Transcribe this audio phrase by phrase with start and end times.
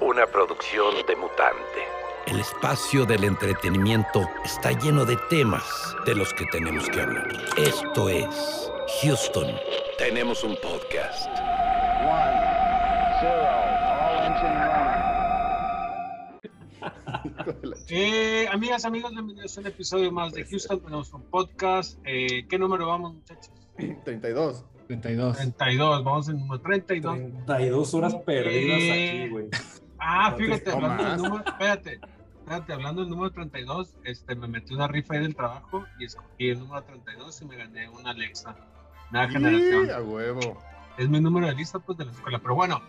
[0.00, 1.80] Una producción de mutante.
[2.26, 5.64] El espacio del entretenimiento está lleno de temas
[6.06, 7.32] de los que tenemos que hablar.
[7.56, 8.70] Esto es
[9.02, 9.56] Houston.
[9.98, 11.28] Tenemos un podcast.
[17.88, 20.80] Eh, amigas, amigos, bienvenidos a un episodio más de Houston.
[20.80, 21.98] Tenemos un podcast.
[22.04, 23.50] Eh, ¿Qué número vamos, muchachos?
[24.04, 24.64] 32.
[24.86, 25.36] 32.
[25.36, 27.18] 32, vamos en número 32.
[27.46, 29.46] 32 horas perdidas Eh, aquí, güey.
[29.98, 32.00] Ah, No fíjate, hablando del número, espérate,
[32.40, 36.48] espérate, hablando del número 32, este, me metí una rifa ahí del trabajo y escogí
[36.50, 38.54] el número 32 y me gané una Alexa,
[39.10, 39.90] nueva generación.
[39.90, 40.58] A huevo.
[40.98, 42.38] Es mi número de lista, pues, de la escuela.
[42.38, 42.82] Pero bueno,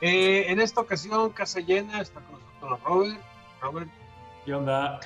[0.00, 3.20] eh, en esta ocasión, casa llena, está con nosotros Robert.
[3.62, 3.90] Robert,
[4.44, 5.00] ¿Qué onda?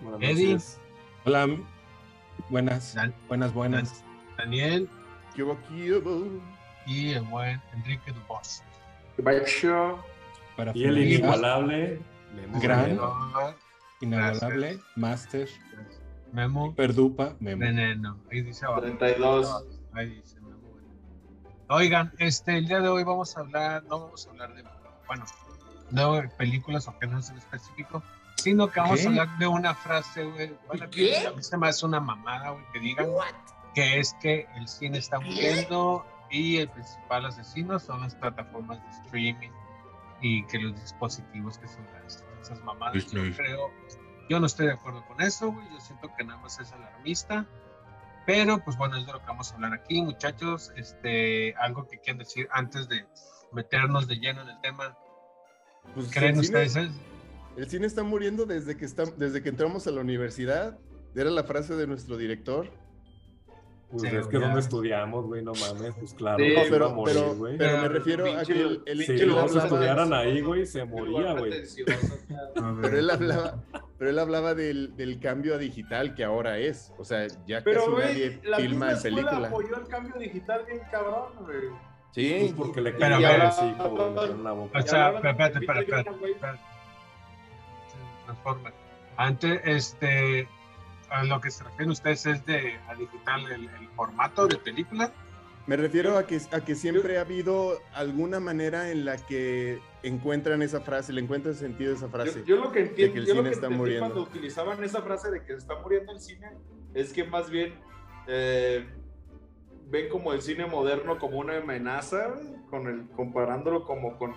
[0.00, 0.58] Buenas Eddie.
[1.26, 1.48] Hola,
[2.50, 4.04] buenas, Dan- buenas, buenas.
[4.38, 4.88] Daniel
[5.34, 6.40] ¿Qué hubo, qué hubo?
[6.86, 8.62] y el buen Enrique Dubos.
[10.56, 12.00] Para Y el inigualable.
[12.34, 12.60] Memo.
[12.60, 12.98] Gran.
[14.00, 15.48] Inigualable, Master,
[16.32, 17.60] Memo, Perdupa, Memo.
[17.60, 18.18] Veneno.
[18.30, 18.82] Ahí dice abajo.
[18.82, 19.64] 32.
[19.92, 20.76] Ahí dice Memo.
[21.68, 24.64] Oigan, este, el día de hoy vamos a hablar, no vamos a hablar de,
[25.06, 25.24] bueno,
[25.90, 28.02] no de películas o géneros en específico,
[28.36, 29.06] sino que vamos ¿Qué?
[29.06, 32.50] a hablar de una frase, güey, bueno, que a mí se me hace una mamada,
[32.50, 33.06] güey, que digan
[33.74, 38.90] que es que el cine está muriendo y el principal asesino son las plataformas de
[39.06, 39.50] streaming
[40.20, 42.94] y que los dispositivos que son las- esas mamadas.
[43.10, 43.32] Yo Disney.
[43.32, 43.70] creo,
[44.28, 47.46] yo no estoy de acuerdo con eso, güey, yo siento que nada más es alarmista.
[48.26, 50.72] Pero, pues bueno, es de lo que vamos a hablar aquí, muchachos.
[50.76, 53.04] Este, algo que quieran decir antes de
[53.52, 54.96] meternos de lleno en el tema.
[55.94, 56.88] Pues ¿Creen el, cine, ustedes?
[56.88, 56.90] eh?
[57.58, 60.78] el cine está muriendo desde que, está, desde que entramos a la universidad.
[61.14, 62.70] Era la frase de nuestro director.
[63.96, 64.46] Pues Sí, es que ya.
[64.46, 66.38] donde estudiamos, güey, no mames, pues claro.
[66.42, 67.58] Sí, No, se pero, iba a morir, pero, güey.
[67.58, 71.32] pero me Pero, refiero a que el, el- Si los estudiaran ahí, güey, se moría,
[71.34, 71.52] güey.
[72.82, 73.62] pero él hablaba,
[73.98, 76.92] pero él hablaba del, del cambio a digital que ahora es.
[76.98, 79.48] O sea, ya Pero, casi güey, nadie la filma en película.
[79.48, 81.58] apoyó el cambio digital bien cabrón, güey.
[81.68, 81.72] Pues
[82.12, 84.78] Sí, porque le Pero, pero- metieron la boca.
[84.78, 86.10] O sea, espérate, espérate, espérate.
[87.88, 88.72] Se transforma.
[89.16, 90.48] Antes, este,
[91.14, 95.12] a lo que se refieren ustedes es de a digital el, el formato de película.
[95.66, 100.60] me refiero a que, a que siempre ha habido alguna manera en la que encuentran
[100.62, 102.40] esa frase, le encuentran sentido a esa frase.
[102.40, 104.06] Yo, yo lo que entiendo, que el yo lo cine que está entendí muriendo.
[104.06, 106.48] cuando utilizaban esa frase de que se está muriendo el cine
[106.92, 107.74] es que más bien
[108.26, 108.86] eh,
[109.86, 112.34] ven como el cine moderno como una amenaza,
[112.70, 114.34] con el, comparándolo como con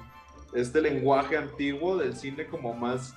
[0.54, 3.14] este lenguaje antiguo del cine como más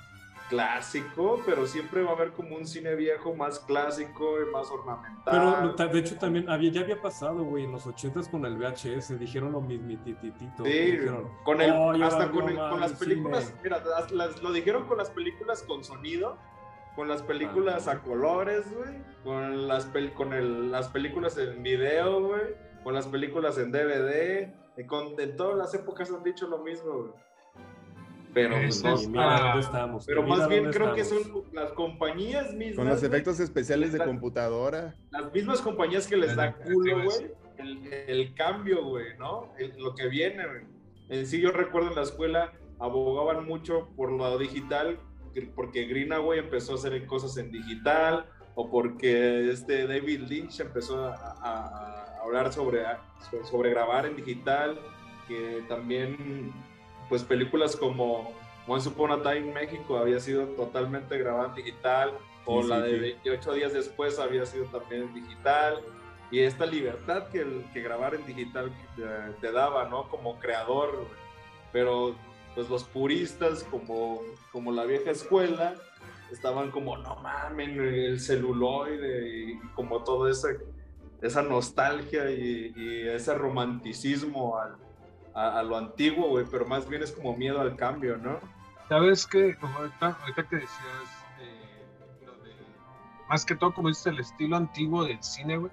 [0.50, 5.72] clásico, pero siempre va a haber como un cine viejo más clásico y más ornamental.
[5.76, 9.18] Pero de hecho también había, ya había pasado, güey, en los 80s con el VHS,
[9.18, 10.64] dijeron lo mismititito.
[10.64, 13.58] Sí, dijeron, con el, "Oh, hasta con, el- con las el películas, cine".
[13.62, 16.36] mira, las- las- lo dijeron con las películas con sonido,
[16.96, 17.92] con las películas Ah.
[17.92, 22.42] a colores, güey, con las pel- con el- las películas en video, güey,
[22.82, 24.52] con las películas en DVD,
[24.88, 27.12] con, en todas las épocas han dicho lo mismo, güey.
[28.32, 30.06] Pero, pues, Eso no- mira dónde estamos.
[30.06, 31.20] pero más bien dónde creo que son
[31.52, 32.76] las compañías mismas.
[32.76, 34.94] Con los efectos especiales de La- computadora.
[35.10, 39.52] las mismas compañías que les da culo, güey, el, el cambio, güey, ¿no?
[39.58, 40.62] El- lo que viene, güey.
[41.08, 44.98] En sí, yo recuerdo en la escuela abogaban mucho por lo digital,
[45.34, 51.04] que- porque Greenaway empezó a hacer cosas en digital, o porque este David Lynch empezó
[51.04, 52.82] a, a- a hablar sobre,
[53.50, 54.78] sobre grabar en digital,
[55.26, 56.52] que también,
[57.10, 58.32] pues, películas como
[58.66, 62.12] Once Upon a Time México había sido totalmente grabada en digital,
[62.47, 62.98] o Sí, la sí, de sí.
[63.00, 65.81] 28 días después había sido también en digital,
[66.31, 69.03] y esta libertad que, el- que grabar en digital te,
[69.41, 70.09] te daba, ¿no?
[70.09, 71.04] Como creador,
[71.72, 72.15] pero
[72.54, 74.21] pues los puristas, como,
[74.53, 75.75] como la vieja escuela,
[76.32, 80.48] estaban como, no mames, el celuloide, y como toda esa,
[81.22, 84.77] esa nostalgia y, y ese romanticismo al-
[85.34, 88.41] a, a lo antiguo, güey, pero más bien es como miedo al cambio, ¿no?
[88.88, 89.56] ¿Sabes qué?
[89.56, 91.86] Como ahorita, ahorita que decías eh,
[92.27, 92.53] lo de,
[93.28, 95.71] más que todo, como dices, el estilo antiguo del cine, güey,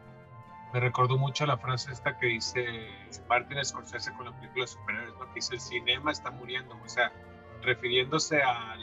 [0.71, 2.89] me recordó mucho la frase esta que dice
[3.27, 5.25] Martin Scorsese con la película de superhéroes, ¿no?
[5.29, 7.11] Que dice, el cinema está muriendo, o sea,
[7.63, 8.81] refiriéndose al,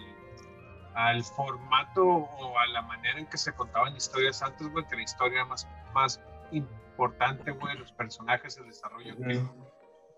[0.94, 5.02] al formato o a la manera en que se contaban historias antes, güey, que la
[5.02, 9.40] historia más, más importante, güey, los personajes, el desarrollo, que,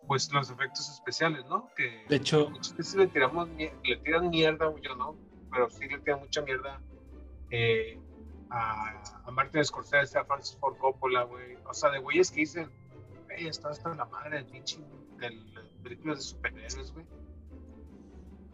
[0.07, 1.69] pues los efectos especiales, ¿no?
[1.77, 5.17] Que De hecho, muchas veces le tiramos le tiran mierda, yo no,
[5.51, 6.81] pero sí le tiran mucha mierda
[7.51, 7.99] eh,
[8.51, 11.57] a, a Martin Scorsese, a Francis Ford Coppola, güey.
[11.69, 12.71] O sea, de güeyes que dicen,
[13.25, 14.79] güey, está hasta la madre del pinche
[15.19, 15.45] del,
[15.83, 17.07] películas de superhéroes, güey.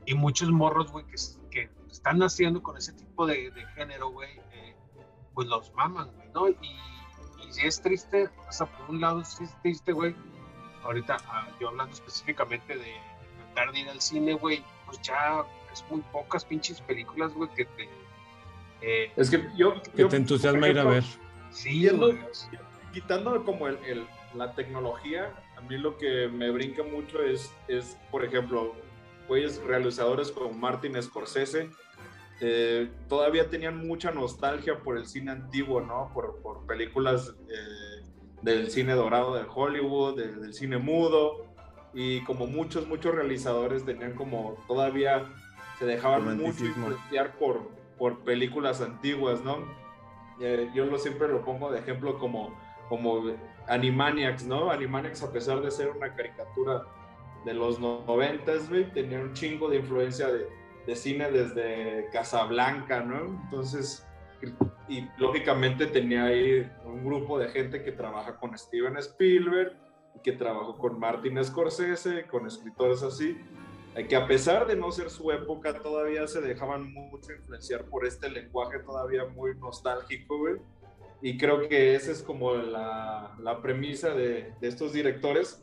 [0.07, 1.17] Y muchos morros, güey, que,
[1.51, 4.77] que están naciendo con ese tipo de, de género, güey, eh,
[5.35, 6.49] pues los maman, güey, ¿no?
[6.49, 10.15] Y, y sí es triste, o sea, por un lado sí es triste, güey.
[10.85, 12.95] Ahorita, ah, yo hablando específicamente de
[13.55, 17.65] tratar de ir al cine, güey, pues ya es muy pocas pinches películas, güey, que
[17.65, 17.89] te...
[18.81, 19.81] eh, Es que yo.
[19.83, 21.05] Que yo, te entusiasma ir a ver.
[21.51, 22.19] sí, güey,
[22.93, 27.99] quitando como el, el- la tecnología, a mí lo que me brinca mucho es, es
[28.11, 28.75] por ejemplo,
[29.29, 31.69] güeyes realizadores como Martin Scorsese,
[32.41, 36.11] eh, todavía tenían mucha nostalgia por el cine antiguo, ¿no?
[36.15, 37.92] Por, por películas eh,
[38.43, 41.47] del cine dorado de Hollywood, de- del cine mudo,
[41.95, 45.25] y como muchos, muchos realizadores tenían como todavía
[45.79, 47.69] se dejaban mucho influenciar por,
[47.99, 49.59] por películas antiguas, ¿no?
[50.41, 52.57] Eh, yo lo siempre lo pongo de ejemplo como,
[52.89, 53.23] como
[53.69, 54.71] Animaniacs, ¿no?
[54.71, 56.83] Animaniacs, a pesar de ser una caricatura
[57.45, 60.47] de los noventas, tenía un chingo de influencia de,
[60.87, 63.41] de cine desde Casablanca, ¿no?
[63.45, 64.07] Entonces,
[64.89, 69.77] y lógicamente tenía ahí un grupo de gente que trabaja con Steven Spielberg,
[70.23, 73.39] que trabajó con Martin Scorsese, con escritores así,
[73.95, 78.07] eh, que a pesar de no ser su época, todavía se dejaban mucho influenciar por
[78.07, 80.37] este lenguaje todavía muy nostálgico.
[81.23, 85.63] Y creo que esa es como la, la premisa de estos directores,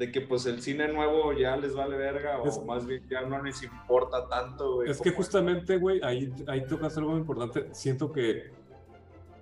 [0.00, 3.20] de que pues el cine nuevo ya les vale verga, o Es- más bien ya
[3.20, 4.90] no les importa tanto, güey.
[4.90, 7.68] Es que justamente, güey, ahí, ahí tocas algo muy importante.
[7.72, 8.50] Siento que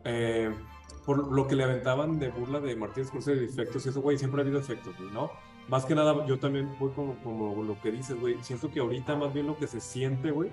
[0.05, 0.53] eh,
[1.07, 4.19] por lo que le aventaban de burla de Martín Scorsese de efectos y eso, güey,
[4.19, 5.31] siempre ha habido efectos, güey, ¿no?
[5.69, 8.37] Más que nada, yo también voy como, como lo que dices, güey.
[8.43, 10.51] Siento que ahorita más bien lo que se siente, güey,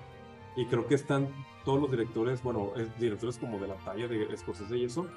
[0.56, 1.28] y creo que están
[1.64, 5.08] todos los directores, bueno, directores como de la talla de Scorsese y eso,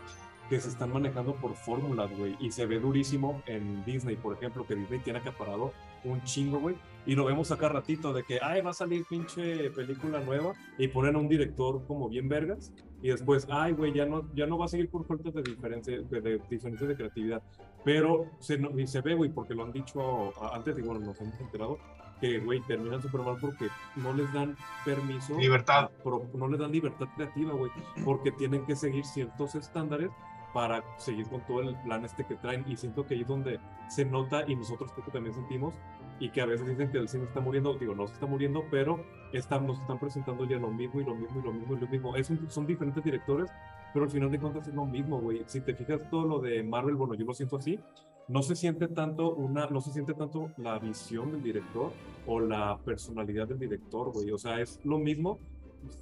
[0.49, 4.65] que se están manejando por fórmulas, güey, y se ve durísimo en Disney, por ejemplo,
[4.65, 5.73] que Disney tiene acaparado
[6.03, 6.75] un chingo, güey,
[7.05, 10.87] y lo vemos acá ratito de que, ay, va a salir pinche película nueva y
[10.87, 14.57] ponen a un director como bien vergas y después, ay, güey, ya no, ya no
[14.57, 17.43] va a seguir por falta de diferencia, de, de diferencias de creatividad.
[17.85, 20.99] Pero se, no- y se ve, güey, porque lo han dicho a- antes y bueno,
[21.05, 21.77] nos hemos enterado
[22.19, 25.37] que, güey, terminan súper mal porque no les dan permiso.
[25.37, 25.89] Libertad.
[26.03, 27.71] pro- no les dan libertad creativa, güey,
[28.03, 30.09] porque tienen que seguir ciertos estándares
[30.53, 33.59] para seguir con todo el plan este que traen y siento que ahí es donde
[33.87, 35.73] se nota y nosotros creo que también sentimos
[36.19, 38.63] y que a veces dicen que el cine está muriendo, digo, no se está muriendo,
[38.69, 41.79] pero están, nos están presentando ya lo mismo y lo mismo y lo mismo y
[41.79, 42.15] lo mismo.
[42.15, 43.49] Es un- son diferentes directores,
[43.93, 45.43] pero al final de cuentas es lo mismo, güey.
[45.45, 47.79] Si te fijas todo lo de Marvel, bueno, yo lo siento así,
[48.27, 51.91] no se siente tanto una, no se siente tanto la visión del director
[52.27, 54.29] o la personalidad del director, güey.
[54.31, 55.39] O sea, es lo mismo.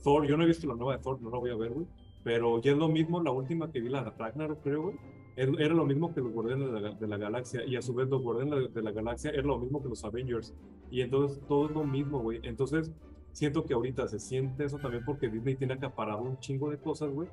[0.04, 1.86] Thor, yo no he visto la nueva de Thor, no la voy a ver, güey.
[2.24, 4.96] Pero ya es lo mismo, la última que vi, la de Ragnarok, creo, güey.
[5.36, 7.64] es- Era lo mismo que los Guardianes de la, de la Galaxia.
[7.66, 10.54] Y a su vez, los Guardianes de la Galaxia era lo mismo que los Avengers.
[10.90, 12.40] Y entonces todo es lo mismo, güey.
[12.44, 12.92] Entonces,
[13.34, 17.12] siento que ahorita se siente eso también porque Disney tiene acaparado un chingo de cosas,
[17.12, 17.30] güey.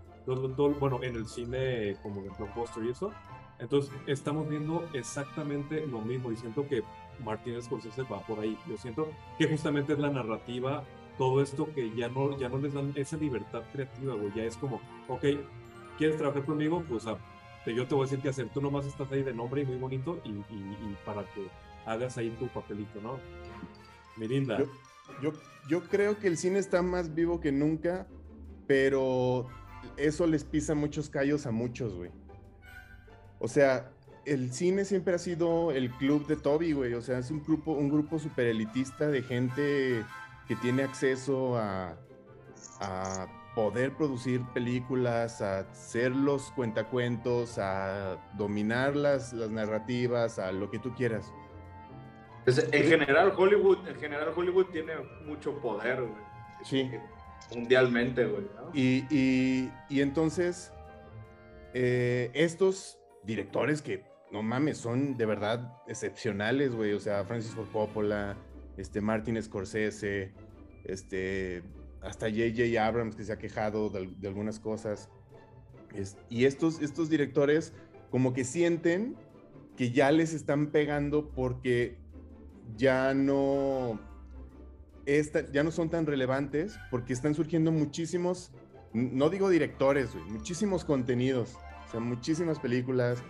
[0.78, 3.10] Bueno, en el cine como de blockbuster y eso.
[3.58, 6.82] Entonces, estamos viendo exactamente lo mismo y siento que
[7.24, 8.58] Martin Scorsese va por ahí.
[8.68, 9.08] Yo siento
[9.38, 10.82] que justamente es la narrativa,
[11.18, 14.32] todo esto que ya no, ya no les dan esa libertad creativa, güey.
[14.34, 15.24] Ya es como, ok,
[15.98, 16.82] ¿quieres trabajar conmigo?
[16.88, 17.16] Pues ah,
[17.64, 18.48] te- yo te voy a decir qué hacer.
[18.52, 20.32] Tú nomás estás ahí de nombre y muy bonito y
[21.04, 21.46] para que
[21.86, 23.18] hagas ahí tu papelito, ¿no?
[24.16, 24.58] Mirinda.
[24.58, 24.66] Yo,
[25.22, 25.32] yo,
[25.68, 28.06] yo creo que el cine está más vivo que nunca,
[28.66, 29.46] pero
[29.96, 32.10] eso les pisa muchos callos a muchos, güey.
[33.38, 33.90] O sea,
[34.24, 36.94] el cine siempre ha sido el club de Toby, güey.
[36.94, 40.04] O sea, es un grupo, un grupo super elitista de gente
[40.48, 41.96] que tiene acceso a,
[42.80, 50.70] a poder producir películas, a ser los cuentacuentos, a dominar las, las narrativas, a lo
[50.70, 51.32] que tú quieras.
[52.44, 54.92] Pues, en general, Hollywood, en general, Hollywood tiene
[55.24, 56.22] mucho poder, güey.
[56.62, 56.90] Sí.
[57.54, 58.42] Mundialmente, güey.
[58.56, 58.70] ¿no?
[58.74, 60.72] Y, y- y entonces,
[61.72, 66.92] eh, estos directores que, no mames, son de verdad excepcionales, güey.
[66.92, 68.36] O sea, Francis Ford Coppola,
[68.76, 70.32] este, Martin Scorsese,
[70.84, 71.62] este,
[72.02, 72.84] hasta J.J.
[72.84, 75.08] Abrams que se ha quejado de, al- de algunas cosas.
[76.28, 77.72] Y estos, estos directores
[78.10, 79.16] como que sienten
[79.76, 81.96] que ya les están pegando porque
[82.76, 84.00] ya no,
[85.06, 88.52] esta- ya no son tan relevantes porque están surgiendo muchísimos,
[88.92, 93.22] no digo directores, muchísimos contenidos, o sea, muchísimas películas.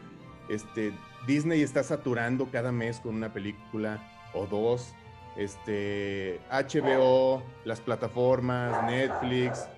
[0.49, 0.93] Este,
[1.27, 4.95] Disney está saturando cada mes con una película o dos.
[5.37, 9.69] Este, HBO, las plataformas, Netflix.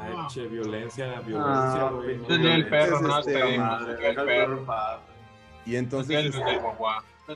[0.00, 2.16] Ay, che, violencia, violencia, Ah, güey.
[2.18, 3.58] no el perro, no, este.
[3.58, 4.64] Madre, el perro.
[4.64, 5.00] paz.
[5.66, 6.34] Y entonces.
[6.34, 6.34] El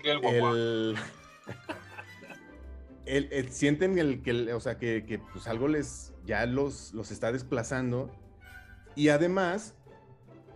[0.04, 0.96] el,
[3.06, 6.92] el- el- sienten el, que, el- o sea, que, que, pues algo les ya los,
[6.94, 8.10] los está desplazando.
[8.94, 9.74] Y además,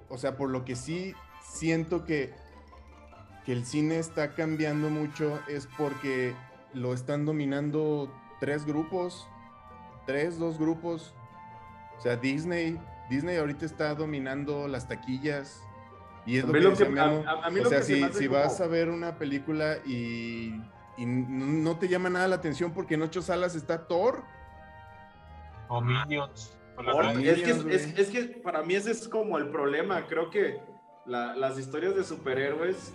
[0.09, 2.35] o sea, por lo que sí siento que,
[3.45, 6.35] que el cine está cambiando mucho es porque
[6.75, 9.29] lo están dominando tres grupos,
[10.07, 11.15] tres, dos grupos.
[11.99, 12.79] O sea, Disney,
[13.11, 15.61] Disney ahorita está dominando las taquillas.
[16.25, 17.25] Y es A lo mí que lo que- Memo.
[17.27, 19.19] a- a- a mí o lo sea, que se si, como- vas a ver una
[19.19, 20.55] película y,
[20.97, 24.23] y no te llama nada la atención porque en ocho salas está Thor,
[25.69, 26.57] O Minions.
[27.23, 27.75] es, que, es, güey.
[27.75, 30.07] es- es que para mí ese es como el problema.
[30.07, 30.61] Creo que
[31.07, 32.93] la- las historias de superhéroes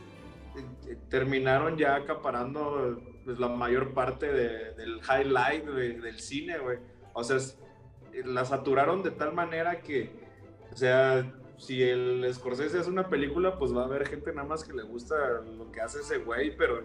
[1.10, 6.80] terminaron ya acaparando pues, la mayor parte de- del highlight güey, del cine, güey.
[7.14, 7.58] O sea, es-
[8.14, 10.12] eh, la saturaron de tal manera que,
[10.72, 11.26] o sea,
[11.58, 14.84] si el Scorsese hace una película, pues va a haber gente nada más que le
[14.84, 16.84] gusta lo que hace ese güey, pero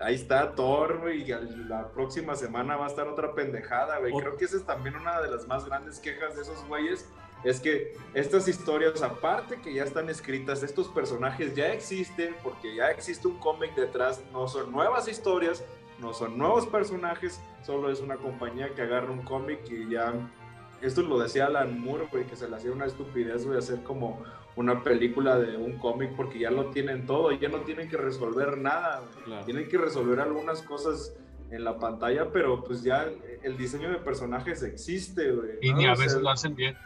[0.00, 1.26] ahí está Thor, güey, y
[1.68, 4.12] la próxima semana va a estar otra pendejada, güey.
[4.14, 7.08] Creo que esa es también una de las más grandes quejas de esos güeyes,
[7.44, 12.90] es que estas historias, aparte que ya están escritas, estos personajes ya existen, porque ya
[12.90, 15.64] existe un cómic detrás, no son nuevas historias,
[15.98, 20.12] no son nuevos personajes, solo es una compañía que agarra un cómic y ya...
[20.80, 24.24] Esto lo decía Alan Moore, güey, que se le hacía una estupidez, güey, hacer como
[24.56, 27.96] una película de un cómic porque ya lo tienen todo y ya no tienen que
[27.96, 29.02] resolver nada.
[29.24, 29.44] Claro.
[29.44, 31.14] Tienen que resolver algunas cosas
[31.52, 33.08] en la pantalla, pero pues ya
[33.42, 35.50] el diseño de personajes existe, güey.
[35.60, 36.76] Y ni a O sea, veces lo hacen bien.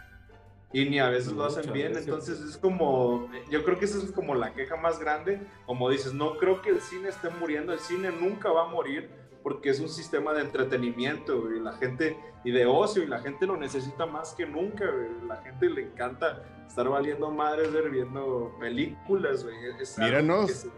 [0.73, 2.05] Y ni a veces lo hacen Muchas bien, veces.
[2.07, 6.13] entonces es como, yo creo que esa es como la queja más grande, como dices,
[6.13, 9.09] no creo que el cine esté muriendo, el cine nunca va a morir
[9.43, 13.47] porque es un sistema de entretenimiento y la gente y de ocio y la gente
[13.47, 14.85] lo necesita más que nunca,
[15.27, 19.55] la gente le encanta estar valiendo madres ver, viendo películas, güey.
[19.81, 20.47] Es Míranos.
[20.47, 20.71] que se-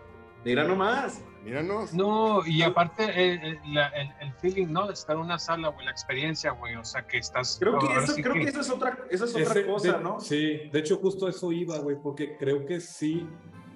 [0.44, 1.22] Mira nomás.
[1.48, 1.92] Míranos.
[1.94, 4.86] No, y aparte eh, eh, el, el feeling, ¿no?
[4.86, 6.76] De estar en una sala, güey, la experiencia, güey.
[6.76, 7.56] O sea, que estás.
[7.58, 10.20] Creo que, eso, creo que esa es otra, esa es otra Ese- cosa, de- ¿no?
[10.20, 13.26] Sí, de hecho justo a eso iba, güey, porque creo que sí,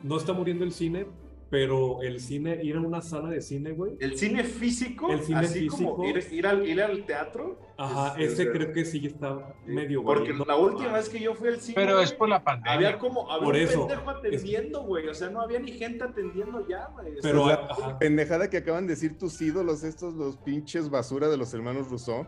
[0.02, 1.07] no está muriendo el cine,
[1.52, 5.40] pero el cine, ir a una sala de cine, güey, El cine físico, El cine
[5.40, 6.32] así como físico.
[6.32, 7.59] ir, ir al, ir al teatro.
[7.76, 11.35] ajá, es- ese es- creo que sí está medio Porque la última vez que yo
[11.35, 11.75] fui al cine.
[11.75, 12.73] Pero es por la pandemia.
[12.73, 15.06] Había como, había Por un eso, pendejo atendiendo, güey.
[15.09, 17.16] O sea, no había ni gente atendiendo ya, güey.
[17.21, 21.28] Pero, o sea, ajá, Pendejada que acaban de decir tus ídolos, estos, los pinches basura
[21.28, 22.26] de los hermanos Rousseau.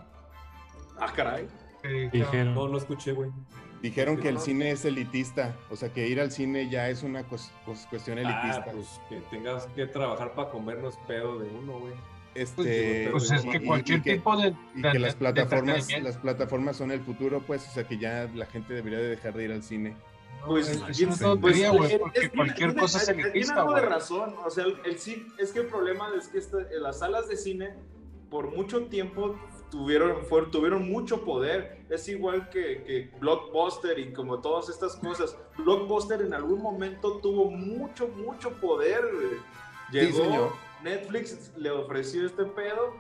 [0.99, 1.47] ah, caray.
[1.83, 2.11] Sí, claro.
[2.13, 2.55] Dijeron.
[2.55, 3.31] no lo escuché, güey.
[3.85, 4.41] Dijeron que el No.
[4.41, 8.17] cine es elitista, o sea que ir al cine ya es una cues- cues- cuestión
[8.19, 8.65] elitista.
[8.67, 11.93] Ah, pues que tengas que trabajar para comer no es pedo de uno, güey.
[12.35, 14.55] este, Pues es y- que cualquier y que- tipo de.
[14.75, 18.27] y de- que las plataformas, las plataformas son el futuro, pues, o sea que ya
[18.35, 19.95] la gente debería de dejar de ir al cine.
[20.47, 23.23] Pues, es, es bien- pues, tontería, güey, es- porque es- cualquier tiene- cosa es tiene
[23.23, 24.35] elitista, algo de razón.
[24.47, 24.95] O sea, el, el
[25.39, 27.75] es que el problema es que esta- las salas de cine
[28.31, 29.39] por mucho tiempo
[29.71, 31.85] tuvieron, fue- tuvieron mucho poder.
[31.91, 35.37] Es igual que, que Blockbuster y como todas estas cosas.
[35.59, 39.03] Blockbuster en algún momento tuvo mucho, mucho poder.
[39.91, 40.53] Llegó, señor.
[40.83, 42.95] Netflix le ofreció este pedo.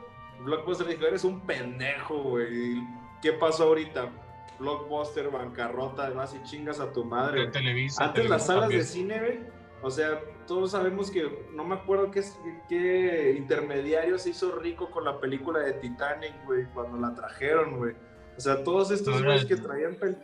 [0.45, 2.83] Blockbuster dijo, eres un pendejo, güey.
[3.23, 4.11] ¿Qué pasó ahorita?
[4.59, 7.49] Blockbuster, bancarrota, vas y chingas a tu madre.
[7.49, 8.05] Televisa.
[8.05, 8.81] Antes las salas también.
[8.81, 9.41] de cine, güey,
[9.83, 12.23] o sea, todos sabemos que, no me acuerdo qué,
[12.69, 17.95] qué intermediario se hizo rico con la película de Titanic, güey, cuando la trajeron, güey.
[18.37, 20.19] O sea, todos estos güeyes que traían pel-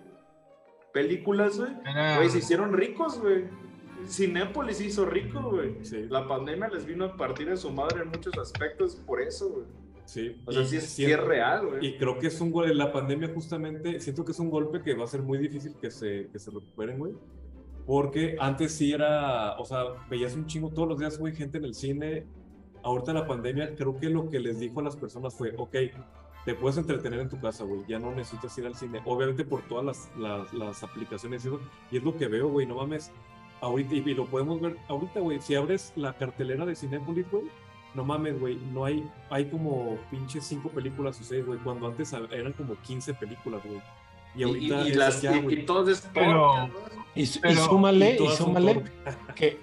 [0.93, 1.71] películas, güey,
[2.17, 3.45] güey, se hicieron ricos, güey.
[4.07, 5.77] Cinépolis se hizo rico, güey.
[5.85, 9.51] Sí, La pandemia les vino a partir de su madre en muchos aspectos por eso,
[9.51, 9.67] güey.
[10.07, 10.43] sí.
[10.47, 11.87] O sea, sí es, sí siento- es real, güey.
[11.87, 14.95] Y creo que es un golpe, la pandemia justamente, siento que es un golpe que
[14.95, 17.13] va a ser muy difícil que se, que se recuperen, güey.
[17.91, 21.65] Porque antes sí era, o sea, veías un chingo todos los días, güey, gente en
[21.65, 22.25] el cine.
[22.85, 25.75] Ahorita la pandemia, creo que lo que les dijo a las personas fue, ok,
[26.45, 29.03] te puedes entretener en tu casa, güey, ya no necesitas ir al cine.
[29.07, 32.65] Obviamente por todas las, las, las aplicaciones y eso, y es lo que veo, güey,
[32.65, 33.11] no mames.
[33.61, 37.47] Ahorita, y lo podemos ver ahorita, güey, si abres la cartelera de Cinépolis, güey,
[37.95, 42.13] no mames, güey, no hay, hay como pinches cinco películas o seis, güey, cuando antes
[42.13, 43.83] eran como 15 películas, güey.
[44.35, 46.71] Y Y, ahorita y es las, ya, y, es Pero-.
[47.15, 48.85] Y, Pero- súmale, y todas súmale
[49.35, 49.61] que,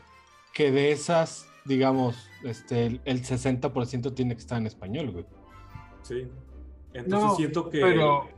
[0.53, 5.25] que de esas, digamos, este, el, el 60% tiene que estar en español, güey.
[6.01, 6.29] Sí.
[6.93, 8.29] Entonces No, siento que pero,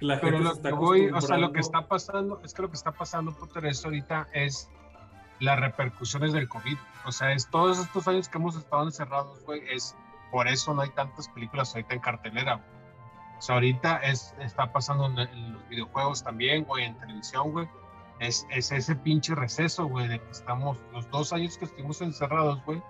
[0.00, 2.62] la gente pero lo está que voy, o sea, lo que está pasando, es que
[2.62, 4.68] lo que está pasando, por eso ahorita es
[5.38, 6.76] las repercusiones del COVID.
[7.06, 9.96] O sea, es todos estos años que hemos estado encerrados, güey, es
[10.30, 12.79] por eso no hay tantas películas ahorita en cartelera, güey.
[13.40, 17.66] O sea, ahorita es, está pasando en, en los videojuegos también, güey, en televisión, güey.
[18.20, 22.62] es, es ese pinche receso, güey, de que estamos, los dos años que estuvimos encerrados,
[22.66, 22.82] güey,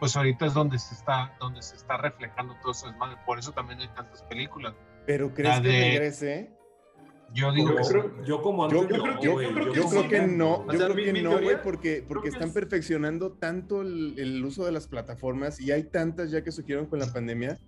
[0.00, 3.16] pues ahorita es donde se está, donde se está reflejando todo eso desmadre.
[3.26, 4.74] Por eso también hay tantas películas.
[5.06, 6.50] Pero crees La que de- regrese?
[7.32, 9.54] Yo digo Yo, que creo, yo como antes Yo, yo no, creo que- güey, yo
[9.54, 10.60] creo Yo sí, creo que ¿no?
[10.72, 14.64] yo creo que no, güey, porque, porque que están es- perfeccionando tanto el, el uso
[14.64, 17.58] de las plataformas y hay tantas ya que surgieron con la pandemia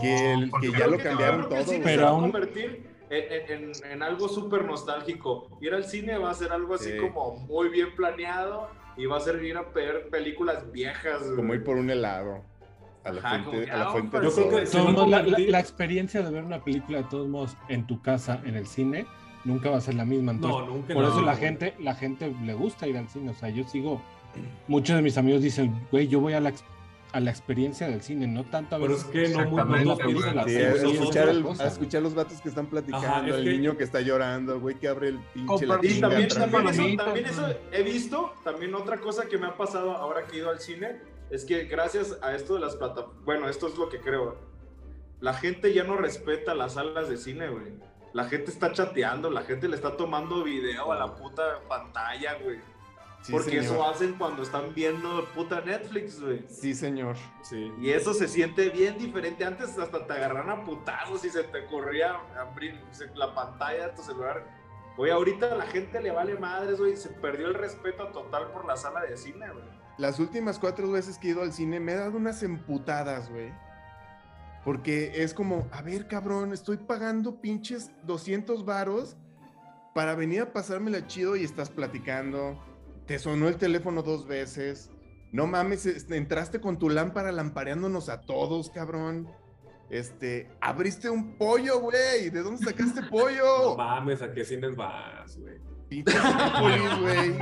[0.00, 2.86] que el- que ya lo que- cambiaron todo, cine Pero se va a aún- convertir
[3.10, 5.48] en, en- en algo súper nostálgico.
[5.60, 6.96] Ir al cine va a ser algo así Sí.
[6.98, 11.22] como muy bien planeado y va a ser ir a ver películas viejas.
[11.22, 11.58] como güey.
[11.58, 12.42] ir por un helado
[13.04, 15.60] a la Ajá, fuente, a la ah, fuente Yo creo que modos, la, la- la
[15.60, 19.06] experiencia de ver una película de todos modos en tu casa, en el cine,
[19.44, 20.32] nunca va a ser la misma.
[20.32, 20.94] Entonces, No, nunca.
[20.94, 21.44] por no, eso la güey.
[21.44, 23.30] gente, la gente le gusta ir al cine.
[23.30, 24.00] O sea, yo sigo,
[24.68, 26.52] muchos de mis amigos dicen, güey, yo voy a la,
[27.12, 28.88] a la experiencia del cine, no tanto a ver.
[28.88, 30.46] Pero es que no.
[30.46, 30.56] Sí,
[30.92, 33.76] escuchar el- cosa, a escuchar los vatos que están platicando, Ajá, es el que- niño
[33.76, 37.26] que está llorando, el güey que abre el pinche la Y también, también, eso, también
[37.26, 40.60] eso he visto, también otra cosa que me ha pasado ahora que he ido al
[40.60, 41.00] cine,
[41.30, 44.38] es que gracias a esto de las plataformas, bueno, esto es lo que creo,
[45.20, 47.74] la gente ya no respeta las salas de cine, güey.
[48.12, 52.58] La gente está chateando, la gente le está tomando video a la puta pantalla, güey.
[53.22, 53.64] Sí, Porque señor.
[53.64, 56.44] eso hacen cuando están viendo puta Netflix, güey.
[56.48, 57.16] Sí, señor.
[57.42, 57.72] Sí.
[57.80, 59.44] Y eso se siente bien diferente.
[59.44, 62.80] Antes hasta te agarran a putazos y se te ocurría abrir
[63.14, 64.44] la pantalla de tu celular.
[64.96, 66.96] Oye, ahorita a la gente le vale madres, güey.
[66.96, 69.64] Se perdió el respeto total por la sala de cine, güey.
[69.98, 73.52] Las últimas cuatro veces que he ido al cine me he dado unas emputadas, güey.
[74.64, 79.16] Porque es como, a ver, cabrón, estoy pagando pinches 200 varos
[79.94, 82.58] para venir a pasármela chido y estás platicando.
[83.12, 84.88] Te sonó el teléfono dos veces.
[85.32, 89.28] No mames, entraste con tu lámpara lampareándonos a todos, cabrón.
[89.90, 92.30] Este, abriste un pollo, güey.
[92.30, 93.76] ¿De dónde sacaste No pollo?
[93.76, 95.56] mames, ¿a qué cines vas, güey?
[95.90, 96.18] Pinche
[97.02, 97.34] güey.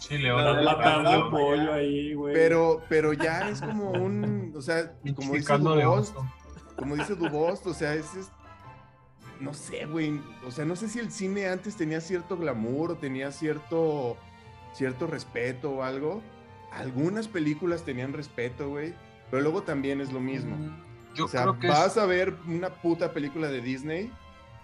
[0.00, 2.34] Sí, La- la- el pollo ahí, güey.
[2.34, 6.16] Pero, pero ya es como un, o sea, como dice de Dubost,
[6.76, 8.32] como dice Dubost, o sea, es, es-
[9.38, 12.96] no sé, güey, o sea, no sé si el cine antes tenía cierto glamour o
[12.96, 14.16] tenía cierto,
[14.72, 16.22] cierto respeto o algo.
[16.72, 18.94] Algunas películas tenían respeto, güey,
[19.30, 20.56] pero luego también es lo mismo.
[21.14, 24.10] Yo o sea, creo que vas es, a ver una puta película de Disney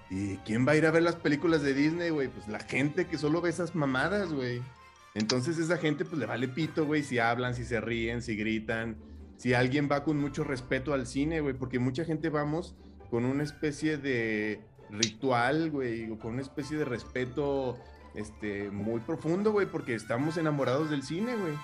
[0.09, 2.29] y ¿quién va a ir a ver las películas de Disney, güey?
[2.29, 4.62] Pues la gente que solo ve esas mamadas, güey.
[5.14, 8.97] Entonces esa gente pues le vale pito, güey, si hablan, si se ríen, si gritan,
[9.37, 12.77] si alguien va con mucho respeto al cine, güey, porque mucha gente vamos
[13.11, 17.79] con una especie de ritual, güey, o con una especie de respeto
[18.16, 21.55] este muy profundo, güey, porque estamos enamorados del cine, güey.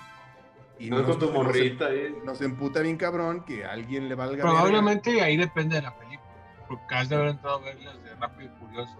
[0.79, 2.15] Y No con tu nos- nos- morrita ahí.
[2.25, 4.49] nos emputa bien cabrón que a alguien le valga verga.
[4.51, 6.23] probablemente ahí depende de la película.
[6.67, 8.97] Porque has de haber entrado a ver las de Rápido y Furioso,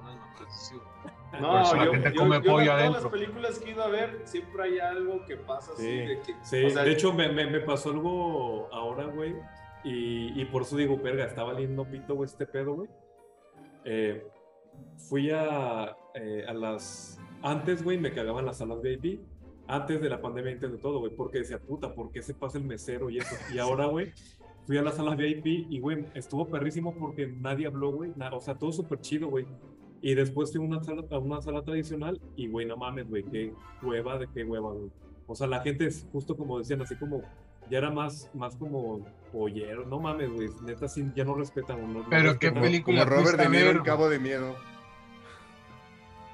[0.48, 1.14] así, güey.
[1.32, 3.02] Por No, la yo, gente yo- come yo pollo en todas adentro.
[3.02, 5.82] las películas que he ido a ver, siempre hay algo que pasa así.
[5.84, 5.98] Sí.
[5.98, 9.36] de que, Sí, o sea, de hecho me, me, me pasó algo ahora, güey.
[9.84, 12.90] Y, y por eso digo, verga, estaba lindo pito, güey, este pedo, güey.
[13.86, 14.26] Eh,
[15.10, 17.20] fui a, eh, a las...
[17.44, 19.20] Antes, güey, me cagaban las salas VIP.
[19.68, 21.14] Antes de la pandemia, antes de todo, güey.
[21.16, 23.36] Porque decía, puta, ¿por qué se pasa el mesero y eso?
[23.54, 24.14] Y ahora, güey,
[24.66, 28.12] fui a las salas VIP y, güey, estuvo perrísimo porque nadie habló, güey.
[28.32, 29.46] O sea, todo súper chido, güey.
[30.02, 33.24] Y después fui a una sala, a una sala tradicional y, güey, no mames, güey,
[33.24, 34.92] qué hueva de qué hueva, güey.
[35.28, 37.22] O sea, la gente es justo como decían, así como,
[37.70, 41.80] ya era más, más como pollero, no mames, güey, neta, sí, ya no respetan.
[41.80, 42.62] No, no Pero qué respetan.
[42.62, 44.58] película Como Robert De Niro en Cabo de Miedo.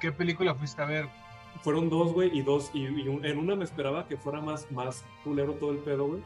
[0.00, 1.08] ¿Qué película fuiste a ver?
[1.62, 4.70] Fueron dos, güey, y dos, y, y un- en una me esperaba que fuera más,
[4.72, 6.22] más culero todo el pedo, güey.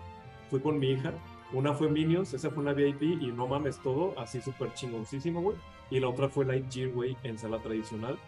[0.50, 1.12] Fui con mi hija,
[1.52, 5.56] una fue Minions, esa fue una VIP, y no mames todo, así súper chingoncísimo, güey.
[5.90, 8.18] Y la otra fue Lightyear, güey, en sala tradicional.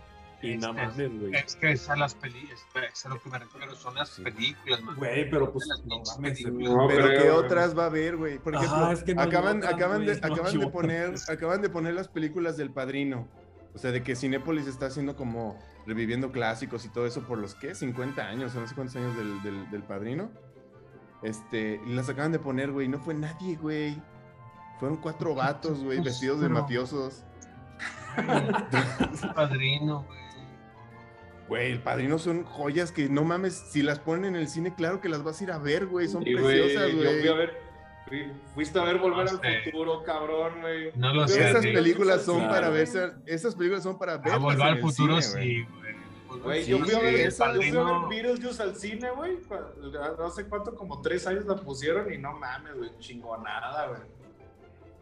[0.43, 1.35] Y Es nada que- mames, güey.
[1.35, 4.23] Es que esas las películas, es a lo que me refiero, son las Sí.
[4.23, 4.81] películas.
[4.97, 6.45] Güey, pero pues, Las no mames.
[6.47, 7.45] No, Pero creo, ¿qué güey.
[7.45, 8.39] otras va a haber, güey?
[8.39, 10.15] Por Ajá, ejemplo, es que no acaban, de, acaban de
[10.69, 13.29] poner, acaban de poner las películas del Padrino.
[13.77, 17.55] O sea, de que Cinépolis está haciendo como reviviendo clásicos y todo eso por los
[17.55, 17.75] ¿qué?
[17.75, 20.31] 50 años o no sé cuántos años del, del, del Padrino.
[21.23, 22.89] Este, y las acaban de poner, güey.
[22.89, 24.01] No fue nadie, güey.
[24.81, 27.23] Fueron cuatro vatos, güey, vestidos de mafiosos.
[29.35, 30.19] Padrino, güey.
[31.49, 35.03] Güey, el Padrino son joyas que no mames, si las ponen en el cine, claro
[35.03, 36.09] que las vas a ir a ver, güey.
[36.09, 37.37] Son y, güey, preciosas, yo fui a güey.
[37.37, 37.59] ver,
[38.55, 39.63] fuiste a ver Volver No al sé.
[39.71, 40.93] Futuro, cabrón, güey.
[40.97, 42.53] No lo sé, Esas películas son Claro.
[42.53, 45.67] para verse, esas películas son para A verlas volver en al futuro, sí, güey.
[46.43, 48.09] Güey, Sí, yo fui a ver sí, esa, yo fui a ver.
[48.09, 49.39] Beetlejuice al cine, güey.
[50.19, 54.01] No sé cuánto, como tres años la pusieron y no mames, güey, chingonada, güey.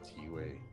[0.02, 0.64] Sí, güey.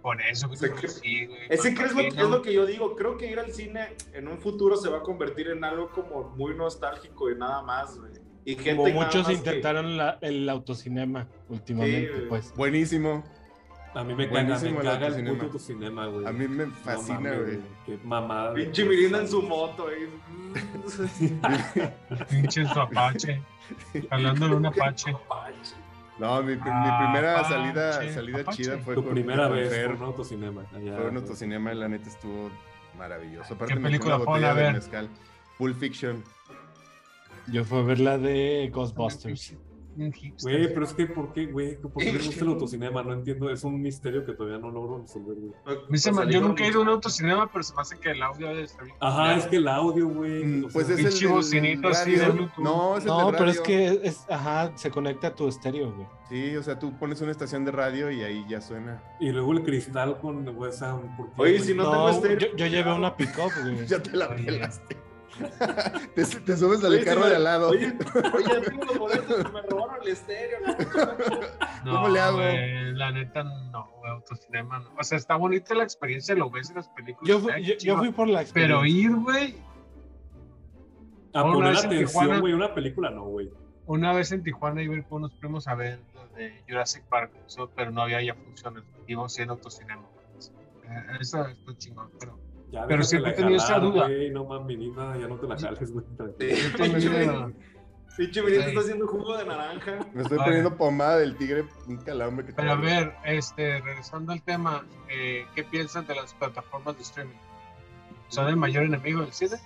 [0.00, 1.38] Por eso, Ese güey, que- sí, güey.
[1.50, 2.94] Ese con que es lo, es lo que yo digo.
[2.94, 6.22] Creo que ir al cine en un futuro se va a convertir en algo como
[6.36, 8.12] muy nostálgico y nada más, güey.
[8.46, 12.54] Y gente Como muchos más que- intentaron la- el autocinema últimamente, Sí, pues.
[12.56, 13.22] Buenísimo.
[13.94, 15.32] A mí me caga, me el caga el autocinema.
[15.32, 16.26] puto autocinema, güey.
[16.26, 17.58] A mí me No fascina, mames, güey.
[17.86, 18.54] Qué mamada.
[18.54, 18.84] Pinche.
[18.84, 20.08] Mirinda en su moto, ahí.
[22.30, 23.42] Pinche su Apache.
[24.10, 25.12] Hablando de un Apache.
[26.18, 28.62] No, mi, mi primera Apache, salida, salida Apache.
[28.62, 29.90] chida fue Tu con, primera con vez Fer.
[29.92, 30.60] un autocinema.
[30.74, 31.22] allá, Fue un güey.
[31.22, 32.50] autocinema y la neta estuvo
[32.96, 33.54] maravilloso.
[33.54, 35.08] Aparte ¿Qué me película una fueron a botella de mezcal.
[35.58, 36.22] Pulp Fiction.
[37.52, 39.54] Yo fui a ver la de Ghostbusters.
[40.42, 41.76] Güey, pero es que, ¿por qué, güey?
[41.80, 43.02] ¿Por qué le gusta el autocinema?
[43.02, 45.98] No entiendo, es un misterio que todavía no logro resolver, güey.
[45.98, 48.22] Se me- yo nunca he ido a un autocinema, pero se me hace que el
[48.22, 48.94] audio debe estar bien.
[49.00, 50.44] Ajá, es que el audio, güey.
[50.44, 52.26] Mm, Pues es el bocinito así de.
[52.28, 52.62] Bluetooth.
[52.62, 56.06] No, es el No, pero es que es, ajá, se conecta a tu estéreo, güey.
[56.28, 59.02] Sí, o sea, tú pones una estación de radio y ahí ya suena.
[59.18, 61.16] Y luego el cristal con güey, sound.
[61.16, 63.86] ¿por qué, Oye, si no tengo estéreo, yo, llevé una pick-up, güey.
[63.86, 65.05] Ya te la pelaste.
[66.14, 67.68] te, te subes al Oye, carro me- de al lado.
[67.70, 67.96] Oye,
[68.34, 70.58] oye, tengo los boletos, me robaron el estéreo.
[70.66, 70.74] ¿no?
[71.84, 72.38] No, ¿Cómo le hago?
[72.96, 74.90] la neta, no, güey, autocinema no.
[74.98, 77.28] O sea, está bonita la experiencia, lo ves en las películas.
[77.28, 79.10] Yo, fui- yo, yo chido, fui por la Pero experiencia.
[79.10, 79.56] ir, güey,
[81.32, 83.50] A una poner vez en atención, Tijuana- güey, una película no, güey.
[83.86, 87.04] una vez en Tijuana iba a ir con unos primos a ver lo de Jurassic
[87.04, 88.82] Park, eso, pero no había ya funciones.
[89.06, 90.02] Íbamos en autocinema.
[90.88, 92.38] Eh, Eso está chingón, pero.
[92.72, 94.06] Ya Pero siempre he tenido esa duda.
[94.06, 96.04] güey, No mames, ni nada, ya no te la jales, güey.
[98.16, 99.98] Pinche Mirinda está haciendo jugo de naranja.
[100.14, 104.40] Me estoy poniendo pomada del tigre, un calambre que Pero a ver, este, regresando al
[104.42, 107.34] tema, eh, ¿qué piensan de las plataformas de streaming?
[108.28, 109.56] ¿Son el mayor enemigo del cine?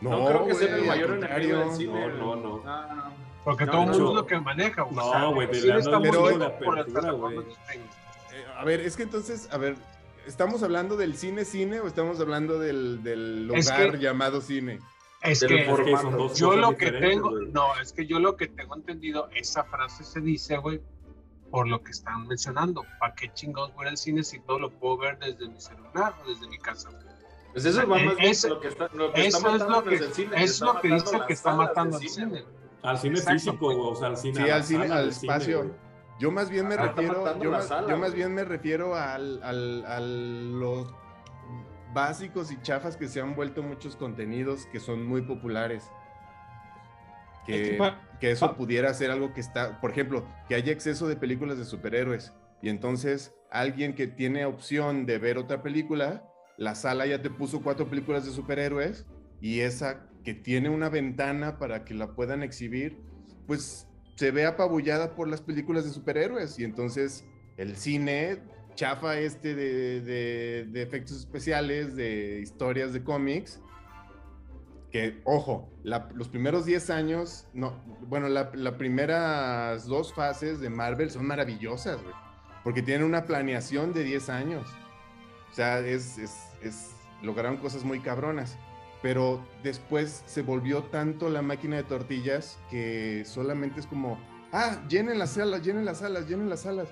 [0.00, 2.08] No, creo que sea güey, el mayor enemigo del cine.
[2.08, 2.62] No, no, no.
[2.66, 3.10] Ah,
[3.44, 4.82] Porque No, todo el mundo es lo que maneja.
[4.82, 4.94] güey.
[4.96, 6.48] No, O sea, güey, de por las apertura,
[6.92, 7.44] plataformas güey.
[7.46, 7.86] de streaming.
[8.32, 9.74] Eh, a ver, es que entonces, a ver,
[10.26, 14.80] ¿estamos hablando del cine cine o estamos hablando del, del Es lugar que- llamado cine?
[15.22, 18.36] Es que Es que son dos yo lo que tengo, no, es que yo lo
[18.36, 20.80] que tengo entendido, esa frase se dice, güey,
[21.50, 22.84] por lo que están mencionando.
[23.00, 26.28] ¿Para qué chingados voy al cine si todo lo puedo ver desde mi celular o
[26.28, 26.90] desde mi casa?
[27.52, 29.70] Pues eso va más bien eso- lo que está, lo que está Eso es matando
[29.80, 30.28] lo que, desde el cine.
[30.36, 32.44] eso es está lo que dice que está matando al cine.
[32.82, 33.40] Al cine Exacto.
[33.40, 34.44] físico, o sea, al cine.
[34.44, 35.74] Sí, al cine, al cine, espacio.
[36.18, 38.20] Yo más bien me Ah, refiero, yo más, sala, yo más güey.
[38.22, 40.92] bien me refiero al, al, a los
[41.92, 45.90] básicos y chafas que se han vuelto muchos contenidos que son muy populares.
[47.46, 50.54] Es Que, que pa- que eso pa- pudiera ser algo que está, por ejemplo, que
[50.54, 55.62] haya exceso de películas de superhéroes y entonces alguien que tiene opción de ver otra
[55.62, 56.24] película,
[56.56, 59.06] la sala ya te puso cuatro películas de superhéroes
[59.40, 62.98] y esa que tiene una ventana para que la puedan exhibir,
[63.46, 67.24] pues se ve apabullada por las películas de superhéroes y entonces
[67.56, 68.38] el cine
[68.74, 73.60] chafa este de, de- efectos especiales, de historias de cómics,
[74.90, 80.68] que, ojo, la- los primeros 10 años, no, bueno, la- las primeras dos fases de
[80.70, 81.98] Marvel son maravillosas,
[82.64, 84.68] porque tienen una planeación de 10 años.
[85.50, 86.90] O sea, es, es, es-
[87.22, 88.58] lograron cosas muy cabronas.
[89.06, 94.18] Pero después se volvió tanto la máquina de tortillas que solamente es como,
[94.50, 96.88] ah, llenen las salas, llenen las salas, llenen las salas.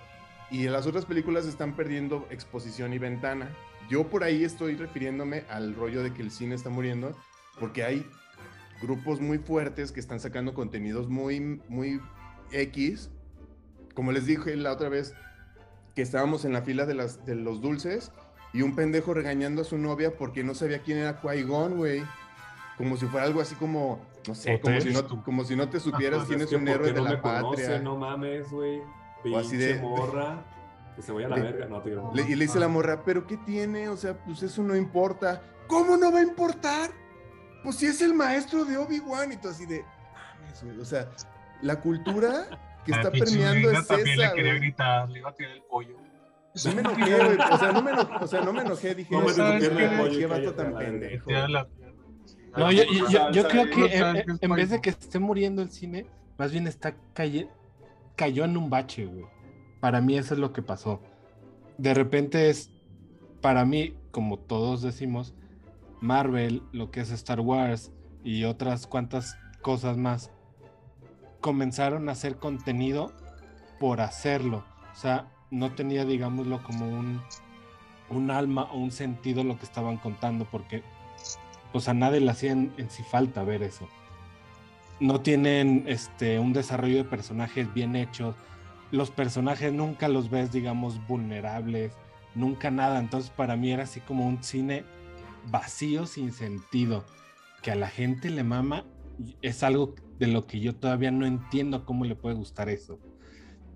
[0.49, 3.51] Y las otras películas están perdiendo exposición y ventana.
[3.91, 7.17] Yo por ahí estoy refiriéndome al rollo de que el cine está muriendo,
[7.59, 8.07] porque hay
[8.81, 12.01] grupos muy fuertes que están sacando contenidos muy, muy
[12.53, 13.11] X.
[13.93, 15.15] Como les dije la otra vez,
[15.97, 18.13] que estábamos en la fila de, las, de los dulces
[18.55, 22.03] y un pendejo regañando a su novia porque no sabía quién era Qui-Gon, güey.
[22.79, 25.79] Como si fuera algo así como, no sé, como si, no, como si no te
[25.79, 27.63] supieras quién es es que un ¿por héroe de no la me conoce?
[27.63, 27.79] patria.
[27.81, 28.81] No mames, güey.
[29.33, 30.43] O así de- morra.
[30.97, 31.67] Que se vaya a la Le- verga.
[31.67, 32.11] No, te digo.
[32.15, 33.89] Le- y le dice la morra, ¿pero qué tiene?
[33.89, 35.43] O sea, pues eso no importa.
[35.67, 36.91] ¿Cómo no va a importar?
[37.65, 40.79] Pues si es el maestro de Obi-Wan y tú así de, mames, güey.
[40.81, 41.09] O sea,
[41.63, 42.47] la cultura
[42.85, 44.59] que Ah, está permeando es esa, le quería güey.
[44.59, 45.97] gritar, le iba a tirar el pollo.
[46.65, 47.39] No me enojé, güey.
[47.53, 48.95] O sea, no me enojé, o sea, no me enojé.
[48.95, 50.93] Dije, No me "Ay, enojé, qué, güey, qué vato cállate a tan la verga".
[51.01, 51.27] pendejo.
[51.27, 51.69] Tira la-
[52.57, 55.63] No, yo, yo, yo- yo salsa creo que no en, vez de que esté muriendo
[55.63, 56.07] el cine,
[56.39, 57.49] más bien está calle,
[58.15, 59.25] cayó en un bache, güey.
[59.81, 61.01] Para mí eso es lo que pasó.
[61.79, 62.71] De repente es,
[63.41, 65.35] para mí, como todos decimos,
[66.01, 67.91] Marvel, lo que es Star Wars
[68.23, 70.31] y otras cuantas cosas más,
[71.41, 73.13] comenzaron a hacer contenido
[73.81, 74.65] por hacerlo.
[74.93, 77.23] O sea, no tenía, digámoslo, como un,
[78.11, 80.83] un alma o un sentido lo que estaban contando, porque
[81.73, 83.89] pues a nadie le hacía en, sí falta ver eso.
[85.01, 88.35] No tienen este, un desarrollo de personajes bien hechos.
[88.91, 91.93] Los personajes nunca los ves, digamos, vulnerables.
[92.35, 92.99] nunca nada.
[92.99, 94.85] Entonces para mí era así como un cine
[95.51, 97.05] vacío, sin sentido,
[97.63, 98.85] que a la gente le mama.
[99.43, 102.99] Es algo de lo que yo todavía no entiendo cómo le puede gustar eso.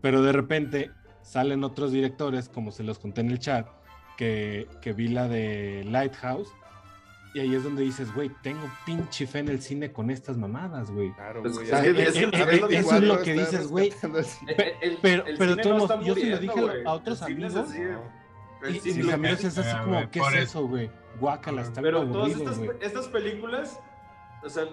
[0.01, 0.91] Pero de repente
[1.29, 3.69] salen otros directores, como se los conté en el chat,
[4.17, 6.49] que, que vi la de Lighthouse.
[7.35, 10.91] Y ahí es donde dices, güey, tengo pinche fe en el cine con estas mamadas,
[10.91, 11.13] güey.
[11.13, 11.67] Claro, güey.
[11.67, 12.17] es es- es
[12.71, 13.93] eso es lo que dices, güey.
[15.03, 17.55] Pero- el pero no está yo se lo dije a otros El amigos.
[17.57, 17.79] así,
[18.63, 20.67] el Y, mis amigos es así como, ¿qué es eso.
[20.67, 20.91] güey?
[21.21, 22.33] Guácala, está Pero todas
[22.81, 23.79] estas, películas,
[24.43, 24.65] o sea,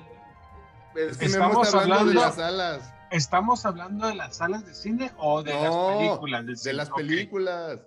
[0.95, 2.93] Es que Estamos hablando de las salas.
[3.15, 6.45] ¿Estamos hablando de las salas de cine o de No, las películas?
[6.45, 6.73] De cine?
[6.73, 7.79] las películas.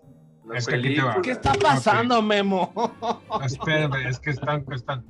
[0.46, 1.16] las Es que películas.
[1.22, 2.72] ¿Qué está pasando, Memo?
[3.44, 5.04] Espérenme, es que están, están.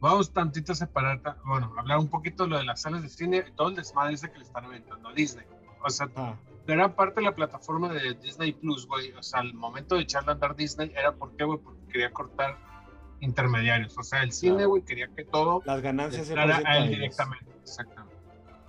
[0.00, 3.42] Vamos tantito a separar, bueno, hablar un poquito de lo de las salas de cine,
[3.56, 5.46] todo el desmadre ese que le están aventando a Disney.
[5.82, 6.34] O sea, Ah,
[6.66, 10.30] gran parte de la plataforma de Disney Plus, güey, o sea, al momento de echarle
[10.30, 12.58] a andar Disney era por qué, güey, porque quería cortar
[13.20, 13.96] intermediarios.
[13.96, 14.68] O sea, el cine, Claro.
[14.68, 17.46] güey, quería que todo las ganancias se a él directamente.
[17.62, 18.13] Exactamente.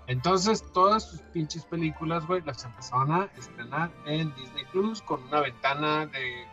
[0.07, 5.41] Entonces, todas sus pinches películas, güey, las empezaron a estrenar en Disney Plus con una
[5.41, 6.45] ventana de.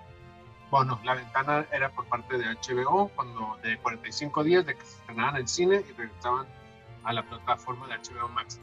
[0.71, 4.97] Bueno, la ventana era por parte de HBO, cuando de 45 días de que se
[4.97, 6.47] estrenaban en cine y regresaban
[7.05, 8.59] a la plataforma de HBO Max.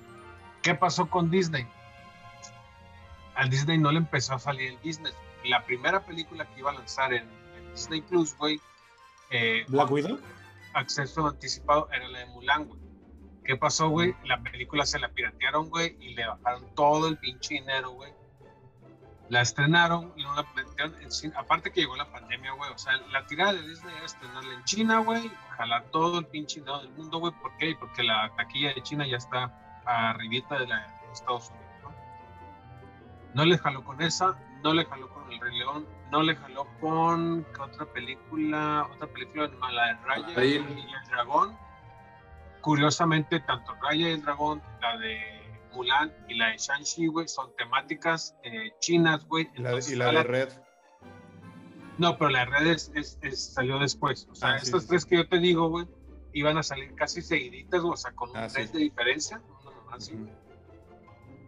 [0.63, 1.67] ¿Qué pasó con Disney?
[3.36, 5.15] Al Disney no le empezó a salir el business.
[5.45, 7.23] La primera película que iba a lanzar en,
[7.56, 8.60] en Disney Plus, güey,
[9.30, 10.19] eh, ¿Black Widow?
[10.73, 12.79] acceso anticipado era la de Mulan, güey.
[13.50, 14.16] ¿Qué pasó, güey?
[14.26, 18.14] La película se la piratearon, güey, y le bajaron todo el pinche dinero, güey.
[19.30, 21.34] La estrenaron, y no la metieron en cine.
[21.36, 22.70] Aparte que llegó la pandemia, güey.
[22.70, 25.32] O sea, la tirada de Disney era estrenarla en China, güey.
[25.58, 27.34] Jalar todo el pinche dinero del mundo, güey.
[27.42, 27.76] ¿Por qué?
[27.80, 31.92] Porque la taquilla de China ya está arribita de la de Estados Unidos, ¿no?
[33.34, 36.68] No le jaló con esa, no le jaló con El Rey León, no le jaló
[36.80, 41.69] con ¿qué otra película, otra película animada, la de Raya y el Dragón.
[42.62, 45.19] Curiosamente, tanto Raya y el Dragón, la de
[45.74, 49.50] Mulan y la de Shang-Chi, güey, son temáticas eh, chinas, güey.
[49.56, 50.50] Y la, y de Red.
[51.98, 54.28] No, pero la de Red es, es- es- salió después.
[54.32, 55.86] O sea, Ah, estas sí, tres que yo te digo, güey,
[56.34, 58.65] iban a salir casi seguiditas, o sea, con un Ah, sí.
[58.65, 59.41] de diferencia.
[59.63, 60.13] mamá así.
[60.15, 60.30] Ujú.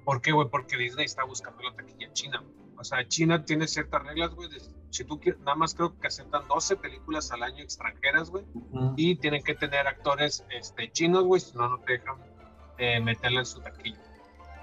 [0.05, 0.49] ¿Por qué, güey?
[0.49, 2.43] Porque Disney está buscando la taquilla china.
[2.77, 4.49] O sea, China tiene ciertas reglas, güey.
[4.49, 8.45] de- Si tú quieres, nada más creo que aceptan 12 películas al año extranjeras, güey.
[8.97, 11.41] Y tienen que tener actores este, chinos, güey.
[11.41, 12.17] Si no, no te dejan
[12.77, 13.97] eh, meterla en su taquilla.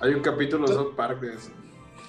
[0.00, 1.50] Hay un capítulo de South Park de eso.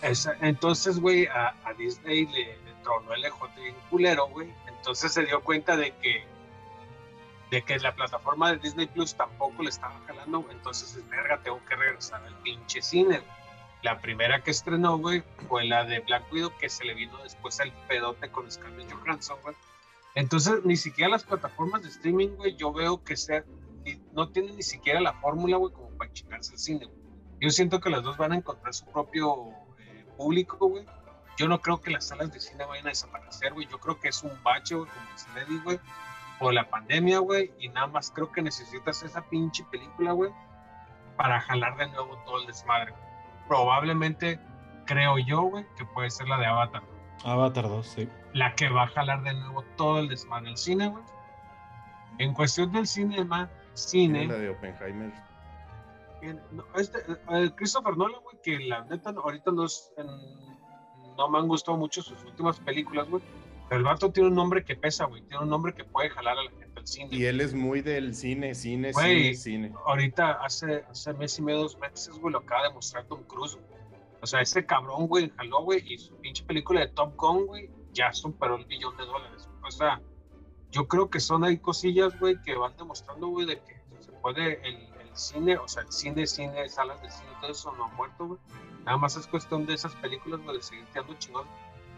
[0.01, 4.53] Esa- entonces, güey, a, a Disney le, le tronó el ejote bien culero, güey.
[4.67, 6.23] Entonces se dio cuenta de que
[7.51, 11.60] de que la plataforma de Disney Plus tampoco le estaba jalando, entonces es verga, tengo
[11.65, 13.38] que regresar al pinche cine, güey.
[13.82, 17.60] La primera que estrenó, güey, fue la de Black Widow, que se le vino después
[17.60, 19.56] el pedote con Scarlett Johansson, güey.
[20.15, 23.44] Entonces, ni siquiera las plataformas de streaming, güey, yo veo que sea,
[24.12, 27.00] no tienen ni siquiera la fórmula, güey, como para chingarse el cine, güey.
[27.39, 30.86] Yo siento que las dos van a encontrar su propio eh, público, güey.
[31.38, 33.65] Yo no creo que las salas de cine vayan a desaparecer, güey.
[33.68, 35.80] Yo creo que es un bache, güey, como dice Neddy, güey,
[36.38, 37.54] por la pandemia, güey.
[37.60, 40.32] Y nada más creo que necesitas esa pinche película, güey,
[41.15, 42.94] para jalar de nuevo todo el desmadre.
[43.50, 44.40] Probablemente,
[44.86, 46.84] creo yo, güey, que puede ser la de Avatar.
[47.26, 48.08] Avatar 2, sí.
[48.34, 51.04] La que va a jalar de nuevo todo el desmadre del cine, güey.
[52.20, 54.28] En cuestión del cinema, cine.
[54.28, 55.12] La de Oppenheimer.
[56.52, 57.00] No, este,
[57.32, 61.78] eh, Christopher Nolan, güey, que la neta ahorita no, es, en- no me han gustado
[61.78, 63.24] mucho sus últimas películas, güey.
[63.69, 65.21] Pero el vato tiene un nombre que pesa, güey.
[65.23, 67.10] Tiene un nombre que puede jalar a la gente al cine.
[67.12, 69.36] Y él es muy del cine, cine, Güey.
[69.36, 69.73] cine, cine.
[69.86, 73.55] Ahorita, hace, hace mes y medio, dos meses, güey, lo acaba de mostrar Tom Cruise.
[73.55, 73.65] güey.
[74.21, 77.69] O sea, ese cabrón, güey, jaló, güey, y su pinche película de Top Gun, güey,
[77.93, 79.47] ya superó el billón de dólares.
[79.63, 80.01] O sea,
[80.71, 84.60] yo creo que son ahí cosillas, güey, que van demostrando, güey, de que se puede
[84.67, 87.88] el, el cine, o sea, el cine, cine, salas de cine, todo eso no ha
[87.89, 88.39] muerto, güey.
[88.84, 91.45] Nada más es cuestión de esas películas, güey, de seguir tirando chingón.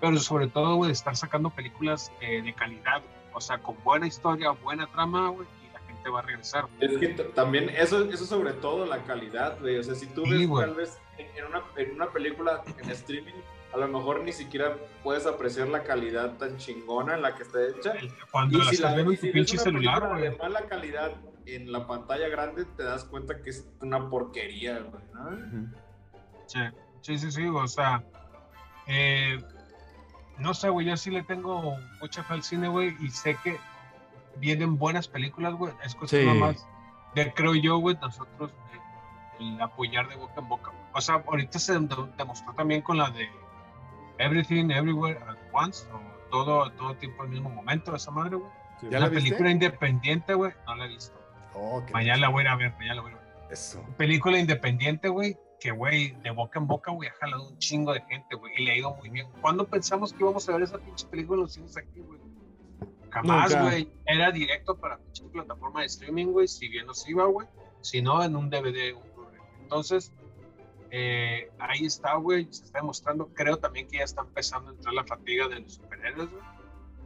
[0.01, 3.01] Pero sobre todo, güey, de estar sacando películas eh, de calidad,
[3.33, 6.65] o sea, con buena historia, buena trama, güey, y la gente va a regresar.
[6.79, 9.77] Es que también eso, eso sobre todo la calidad, güey.
[9.77, 12.89] O sea, si tú Sí, ves tal vez en, en una, en una película en
[12.89, 13.33] streaming,
[13.73, 17.59] a lo mejor ni siquiera puedes apreciar la calidad tan chingona en la que está
[17.67, 17.93] hecha.
[18.31, 20.21] Cuando Y la si, estás la, viendo y en tu si pinche celular, güey.
[20.23, 21.11] de mala calidad
[21.45, 25.03] en la pantalla grande, te das cuenta que es una porquería, güey.
[25.13, 25.71] ¿no?
[26.47, 26.59] Sí,
[27.01, 28.03] sí, sí, sí, o sea,
[28.87, 29.39] eh,
[30.37, 33.57] no sé, güey, yo sí le tengo mucha fe al cine, güey, y sé que
[34.37, 36.39] vienen buenas películas, güey, es cuestión Sí.
[36.39, 36.67] más
[37.15, 38.51] de, creo yo, güey, nosotros,
[39.39, 40.71] el apoyar de boca en boca.
[40.93, 43.27] O sea, ahorita se dem- demostró también con la de
[44.19, 48.49] Everything, Everywhere, at once, o todo, todo tiempo al mismo momento, esa madre, güey.
[48.79, 49.23] Sí, ¿Ya Una la viste?
[49.29, 51.19] película independiente, güey, no la he visto.
[51.53, 53.23] Oh, Mañana la voy a ir a ver, mañana la voy a ver.
[53.51, 53.83] Eso.
[53.97, 58.01] Película independiente, güey, que, güey, de boca en boca, güey, ha jalado un chingo de
[58.01, 59.27] gente, güey, y le ha ido muy bien.
[59.41, 62.19] ¿Cuándo pensamos que íbamos a ver esa pinche película en los cines aquí, güey?
[63.11, 63.87] Jamás, güey.
[64.05, 67.47] Era directo para pinche plataforma de streaming, güey, si bien nos iba, güey.
[67.81, 69.03] Si no, en un DVD, un.
[69.61, 70.11] Entonces,
[70.89, 73.27] eh, ahí está, güey, se está demostrando.
[73.33, 76.43] Creo también que ya está empezando a entrar la fatiga de los superhéroes, güey.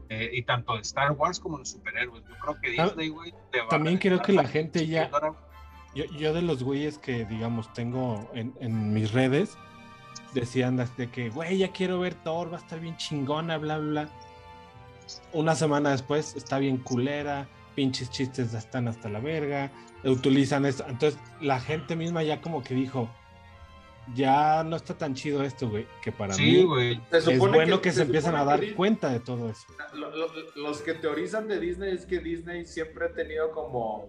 [0.10, 2.24] Eh, y tanto de Star Wars como los superhéroes.
[2.28, 3.34] Yo creo que Ah, Disney, güey,
[3.70, 5.34] también creo que la gente ya- güey.
[5.96, 9.58] Yo, yo de los güeyes que, digamos, tengo en, en mis redes,
[10.34, 13.90] decían de que, güey, ya quiero ver Thor, va a estar bien chingona, bla, bla,
[14.04, 14.10] bla.
[15.34, 19.72] Una semana después está bien culera, pinches chistes ya están hasta la verga,
[20.04, 20.84] utilizan esto.
[20.88, 23.10] Entonces, la gente misma ya como que dijo,
[24.14, 27.02] ya no está tan chido esto, güey, que para Sí, mí güey.
[27.12, 29.66] Es bueno que, se empiezan a dar cuenta de todo eso.
[29.94, 34.06] lo- lo- los que teorizan de Disney es que Disney siempre ha tenido como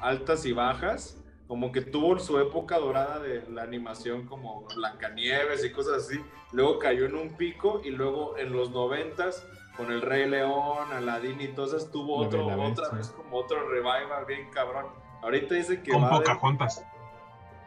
[0.00, 5.70] altas y bajas, como que tuvo su época dorada de la animación como Blancanieves y
[5.72, 6.20] cosas así,
[6.52, 11.40] luego cayó en un pico y luego en los noventas con el Rey León, Aladdin
[11.40, 14.86] y todas esas tuvo otro, otra vez como otro revival bien cabrón.
[15.22, 16.84] Ahorita dice que Con va de- Pocahontas.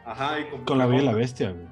[0.06, 1.14] Ajá, y con, Con la Bella y la.
[1.14, 1.68] Bestia, güey.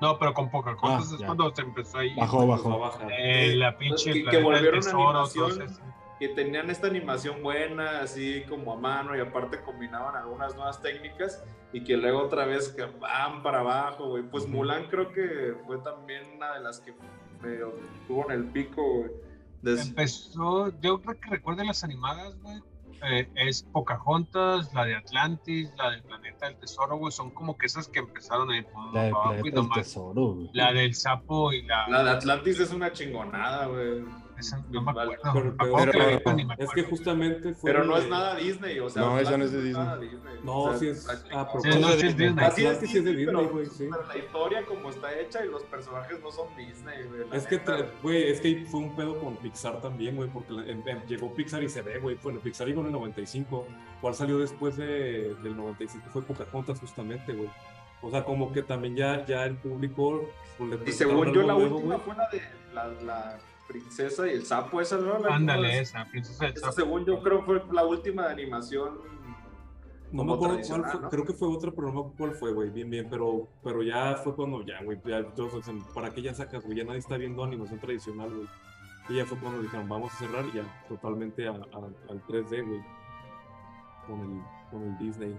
[0.00, 1.26] No, pero con Pocahontas Ah, es ya.
[1.26, 2.14] cuando se empezó ahí.
[2.16, 2.78] Bajó, bajó.
[2.78, 3.06] baja.
[3.10, 5.50] Eh, la pinche que- que volvieron Tesoro, animación.
[5.50, 5.80] todo eso.
[6.22, 11.42] Que tenían esta animación buena, así como a mano, y aparte combinaban algunas nuevas técnicas,
[11.72, 14.22] y que luego otra vez que van para abajo, güey.
[14.22, 16.94] Pues Mulan creo que fue también una de las que
[17.42, 17.74] medio
[18.06, 19.10] tuvo en el pico, güey.
[19.62, 22.60] Des- Empezó, yo creo que recuerden las animadas, güey.
[23.04, 27.10] eh, es Pocahontas, la de Atlantis, la del Planeta del Tesoro, güey.
[27.10, 29.78] Son como que esas que empezaron ahí por La del abajo y planeta del nomás.
[29.78, 30.50] tesoro, güey.
[30.52, 31.88] La del sapo y la.
[31.88, 34.04] La de Atlantis es una chingonada, güey.
[34.42, 35.12] Esa no me acuerdo.
[35.32, 37.72] Pero- pero- que pero- vi, ni me Es que justamente fue.
[37.72, 39.02] Pero no es nada Disney, o sea.
[39.02, 40.34] No, esa no es de nada Disney.
[40.44, 41.08] No, O sea, sí es.
[41.32, 42.34] Ah, Sí, no, es Disney.
[42.44, 43.88] Así es Atlantis sí es de Disney, güey, sí.
[43.90, 47.22] pero la historia como está hecha y los personajes no son Disney, güey.
[47.32, 47.86] Es que, neta.
[48.02, 50.52] güey, es que fue un pedo con Pixar también, güey, porque
[51.08, 52.18] llegó Pixar y se ve, güey.
[52.22, 53.66] Bueno, Pixar llegó en el 95.
[54.00, 56.06] ¿Cuál salió después de, del 95?
[56.12, 57.48] Fue Pocahontas, justamente, güey.
[58.04, 60.28] O sea, como que también ya, ya el público.
[60.58, 62.06] pues, le Y según yo, la nuevo, última güey.
[62.06, 62.42] fue la de
[62.74, 65.18] la, la princesa y el sapo, esa, ¿no?
[65.18, 66.72] La- Ándale, esa, Princesa del Esa, Sapo.
[66.74, 68.98] según yo, creo fue la última de animación.
[70.10, 71.08] No me acuerdo cuál fue, ¿no?
[71.08, 73.82] creo que fue otra, pero no me acuerdo cuál fue, güey, bien, bien, pero, pero
[73.82, 75.54] ya fue cuando ya, güey, ya, todos
[75.94, 76.76] ¿para qué ya sacas, güey?
[76.76, 78.46] Ya nadie está viendo animación tradicional, güey.
[79.08, 82.80] Y ya fue cuando dijeron, vamos a cerrar ya totalmente a- a- al 3D, güey,
[84.06, 85.34] con el, con el Disney.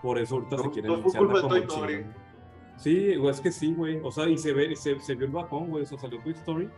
[0.00, 1.86] Por eso ahorita No, se quieren no como.
[2.76, 4.00] Sí, güey, es que sí, güey.
[4.02, 5.82] O sea, y se ve, se, se vio el bajón, güey.
[5.82, 6.70] O sea, salió Toy Story.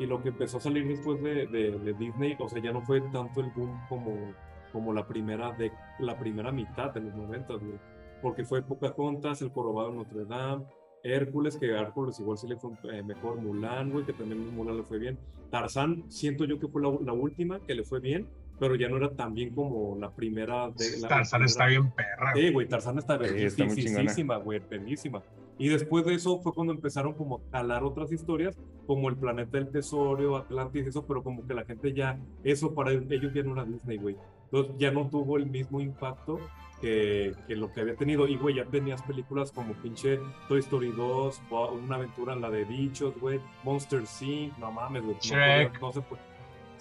[0.00, 2.80] Y lo que empezó a salir después de, de, de Disney, o sea, ya no
[2.82, 4.32] fue tanto el boom como,
[4.72, 7.78] como la primera de la primera mitad de los 90, güey.
[8.22, 10.64] Porque fue Pocahontas, El Corobado de Notre Dame,
[11.02, 14.76] Hércules, que a Hércules igual sí le fue eh, mejor, Mulan, güey, que también Mulan
[14.78, 15.18] le fue bien.
[15.50, 18.26] Tarzán, siento yo que fue la, la última que le fue bien,
[18.58, 21.82] pero ya no era tan bien como la primera de la Tarzán la está primera-
[21.82, 22.32] bien perra.
[22.32, 22.46] güey.
[22.46, 25.22] Sí, güey, Tarzán está verguísima, güey, verguísima.
[25.60, 29.58] Y después de eso fue cuando empezaron como a calar otras historias, como el planeta
[29.58, 33.52] del tesoro, Atlantis, eso, pero como que la gente ya, eso para ellos ya no
[33.52, 34.16] era Disney, güey.
[34.44, 36.40] Entonces ya no tuvo el mismo impacto
[36.80, 38.26] que, que lo que había tenido.
[38.26, 40.18] Y, güey, ya tenías películas como pinche
[40.48, 45.02] Toy Story 2, o Una aventura en la de bichos, güey, Monster Inc., no mames,
[45.02, 45.16] güey.
[45.30, 46.29] no No, se puede.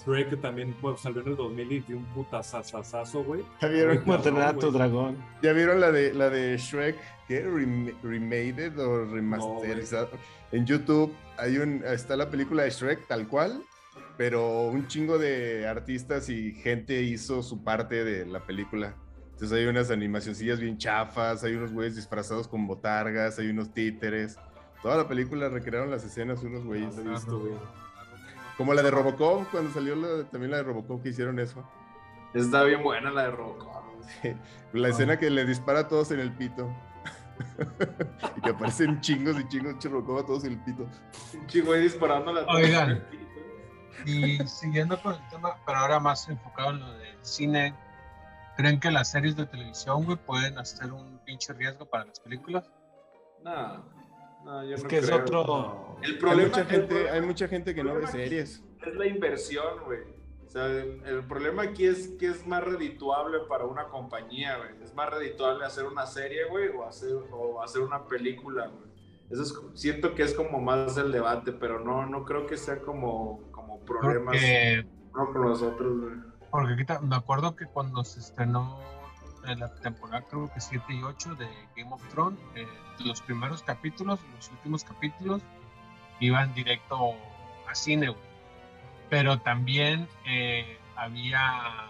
[0.06, 3.44] Shrek que también pues, salió en el 2000 y dio un putazazazazo, güey.
[3.62, 5.18] ¿Ya vieron, a tu dragón.
[5.42, 6.96] ¿Ya vieron la de la de Shrek?
[7.28, 7.46] ¿Qué?
[7.46, 10.10] Rem- ¿Remade o remasterizado?
[10.52, 13.62] en YouTube hay un, está la película de Shrek tal cual,
[14.18, 18.96] pero un chingo de artistas y gente hizo su parte de la película.
[19.34, 24.38] Entonces hay unas animacioncillas bien chafas, hay unos güeyes disfrazados con botargas, hay unos títeres.
[24.82, 26.96] Toda la película recrearon las escenas unos güeyes.
[26.98, 27.54] No lo he visto, güey.
[28.60, 31.63] Como la de Robocop, cuando salió la- también la de Robocop que hicieron eso.
[32.34, 33.86] Está bien buena la de Robocop.
[34.74, 36.70] La escena que le dispara a todos en el pito.
[38.36, 40.84] y que aparecen chingos y chingos de Robocop a todos en el pito.
[41.34, 43.01] Un chico ahí disparando la Oigan.
[44.05, 47.74] Y siguiendo con el tema, pero ahora más enfocado en lo del cine,
[48.57, 52.70] ¿creen que las series de televisión, güey, pueden hacer un pinche riesgo para las películas?
[53.41, 53.86] No,
[54.44, 55.98] no, yo Es no que es otro.
[56.02, 58.64] El Hay mucha, gente, problema hay mucha gente que no ve series.
[58.86, 60.00] es la inversión, güey.
[60.46, 64.70] O sea, el, el problema aquí es que es más redituable para una compañía, güey.
[64.84, 68.90] Es más redituable hacer una serie, güey, o hacer, o hacer una película, güey.
[69.30, 72.80] Eso es, siento que es como más el debate, pero no, no creo que sea
[72.82, 76.16] como, como problemas Porque, no con los otros, güey.
[76.50, 78.80] porque ahorita me acuerdo que cuando se estrenó
[79.52, 82.68] en la temporada, creo que 7 y 8 de Game of Thrones, eh,
[83.00, 85.41] los primeros capítulos los últimos capítulos
[86.20, 87.16] iban directo
[87.68, 88.14] a cine.
[89.10, 91.89] Pero también eh, había.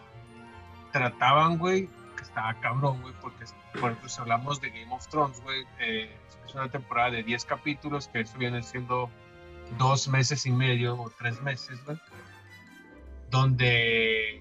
[0.91, 3.45] Trataban, güey, que estaba cabrón, güey, porque,
[3.79, 8.07] por ejemplo, hablamos de Game of Thrones, güey, eh, es una temporada de 10 capítulos,
[8.07, 9.09] que eso viene siendo
[9.77, 11.99] dos meses y medio o tres meses, güey,
[13.29, 14.38] donde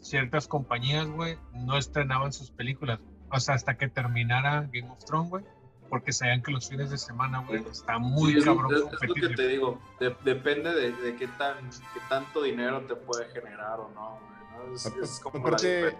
[0.00, 2.98] ciertas compañías, güey, no estrenaban sus películas,
[3.30, 5.44] o sea, hasta que terminara Game of Thrones, güey,
[5.88, 9.08] porque sabían que los fines de semana, güey, está muy Sí, es, cabrón es- es
[9.08, 13.28] lo que te digo, de- depende de, de qué, tan, qué tanto dinero te puede
[13.30, 14.74] generar o no, güey, ¿no?
[14.74, 15.96] Es, es como Aparte,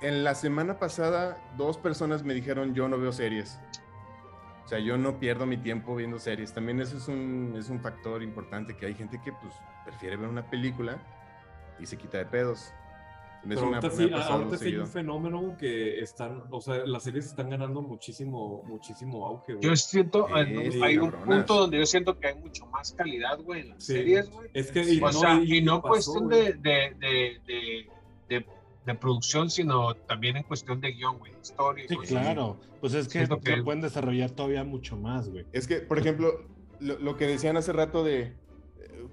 [0.00, 3.60] en la semana pasada, dos personas me dijeron yo no veo series.
[4.64, 6.52] O sea, yo no pierdo mi tiempo viendo series.
[6.54, 9.52] También eso es un, es un factor importante, que hay gente que pues
[9.84, 10.98] prefiere ver una película
[11.82, 12.72] y se quita de pedos.
[13.44, 17.26] Me ahorita sí, pasado ahorita sí hay un fenómeno que están, o sea, las series
[17.26, 19.64] están ganando muchísimo, muchísimo auge, güey.
[19.68, 21.38] Yo siento, eh, hay un cabronas.
[21.38, 23.94] punto donde yo siento que hay mucho más calidad, güey, en las Sí.
[23.94, 24.48] series, güey.
[24.54, 24.98] Es que, Sí.
[24.98, 27.86] y O no, sea, y no pasó, cuestión de, de, de, de,
[28.28, 28.46] de-
[28.86, 31.84] de producción, sino también en cuestión de guion, güey, historia.
[31.88, 32.60] Sí, claro.
[32.80, 35.46] Pues es que lo pueden desarrollar todavía mucho más, güey.
[35.52, 36.32] Es que, por ejemplo,
[36.78, 38.34] lo, lo que decían hace rato de...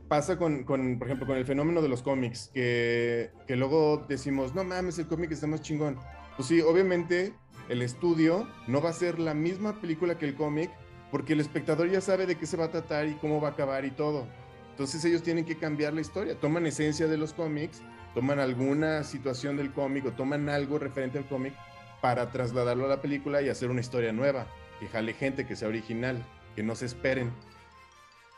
[0.10, 4.56] Pasa con, con, por ejemplo, con el fenómeno de los cómics, que, que luego decimos,
[4.56, 5.98] no mames, el cómic está más chingón.
[6.36, 7.34] Pues sí, obviamente
[7.70, 10.72] el estudio no va a ser la misma película que el cómic,
[11.12, 13.52] porque el espectador ya sabe de qué se va a tratar y cómo va a
[13.52, 14.28] acabar y todo.
[14.72, 17.84] Entonces ellos tienen que cambiar la historia, toman esencia de los cómics,
[18.16, 21.54] toman alguna situación del cómic o toman algo referente al cómic
[22.02, 24.48] para trasladarlo a la película y hacer una historia nueva,
[24.80, 27.32] que jale gente, que sea original, que no se esperen.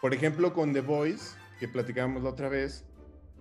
[0.01, 2.85] Por ejemplo, con The Voice, que platicábamos la otra vez,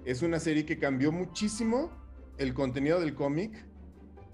[0.04, 1.90] es una serie que cambió muchísimo
[2.36, 3.66] el contenido del cómic,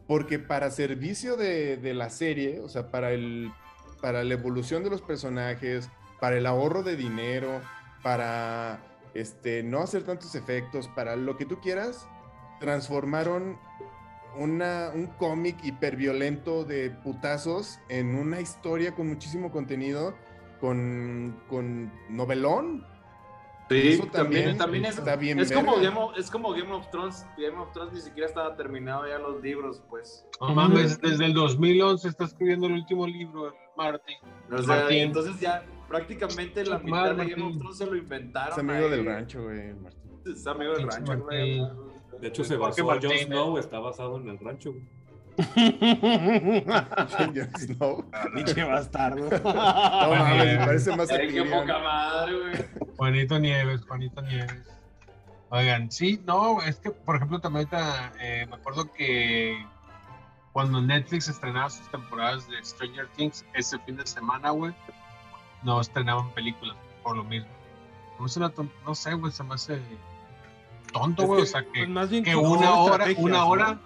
[0.08, 3.52] porque para servicio de, de la serie, o sea, para, el,
[4.02, 5.88] para la evolución de los personajes,
[6.20, 7.62] para el ahorro de dinero,
[8.02, 8.80] para
[9.14, 12.08] este, no hacer tantos efectos, para lo que tú quieras,
[12.58, 13.56] transformaron
[14.36, 20.16] una, un cómic hiperviolento de putazos en una historia con muchísimo contenido,
[20.60, 22.84] con, con novelón.
[23.68, 25.76] Sí, Eso también, también también es, está bien es como.
[25.76, 27.26] Game of, es como Game of Thrones.
[27.36, 30.24] Game of Thrones ni siquiera estaba terminado ya los libros, pues.
[30.40, 34.16] No mames, desde el 2011 está escribiendo el último libro, Martin.
[34.52, 34.98] O sea, Martín.
[34.98, 37.58] entonces ya prácticamente la mitad madre, de Game of.
[37.58, 38.52] Thrones se lo inventaron.
[38.52, 38.90] Es amigo ahí.
[38.90, 40.32] del rancho, güey, Martín.
[40.32, 41.62] Es amigo del rancho, güey.
[42.20, 43.26] De hecho, se basó, Jon Martínez.
[43.26, 44.84] Snow está basado en el rancho, güey.
[47.34, 48.04] Jon Snow.
[48.34, 49.28] Pinche bastardo.
[49.44, 51.60] No mames, me parece más a Ay, qué Tyrion.
[51.60, 52.54] poca madre, güey.
[52.96, 54.62] Juanito Nieves, Juanito Nieves.
[55.50, 59.64] Oigan, sí, no, es que, por ejemplo, también ahorita, eh, me acuerdo que
[60.52, 64.74] cuando Netflix estrenaba sus temporadas de Stranger Things, ese fin de semana, güey,
[65.62, 67.48] no estrenaban películas, por lo mismo.
[68.18, 69.80] No, es una ton- no sé, güey, se me hace
[70.92, 73.48] tonto, güey, que, o sea, que, pues, más bien que una hora, una ¿no?
[73.48, 73.78] hora,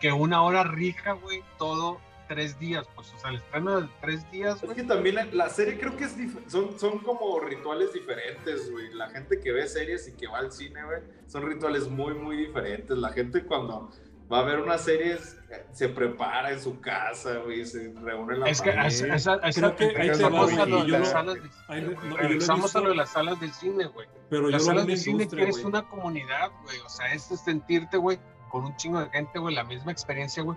[0.00, 4.30] que una hora rija, güey, todo tres días, pues, o sea, el estreno de tres
[4.30, 4.76] días, Es güey.
[4.76, 6.16] que también la, la serie creo que es
[6.48, 8.92] son, son como rituales diferentes, güey.
[8.94, 12.36] La gente que ve series y que va al cine, güey, son rituales muy, muy
[12.36, 12.96] diferentes.
[12.96, 13.90] La gente cuando
[14.32, 15.36] va a ver una serie es-
[15.72, 19.14] se prepara en su casa, güey, se reúne la Es que familia.
[19.14, 20.46] esa, Creo que ahí te a lo
[20.82, 24.08] de las salas de Ahí cine, regresamos a lo de las salas de cine, güey.
[24.30, 25.64] Pero Las salas en de cine que es güey.
[25.66, 26.78] una comunidad, güey.
[26.80, 28.18] O sea, es sentirte, güey,
[28.54, 30.56] con un chingo de gente, güey, la misma experiencia, güey.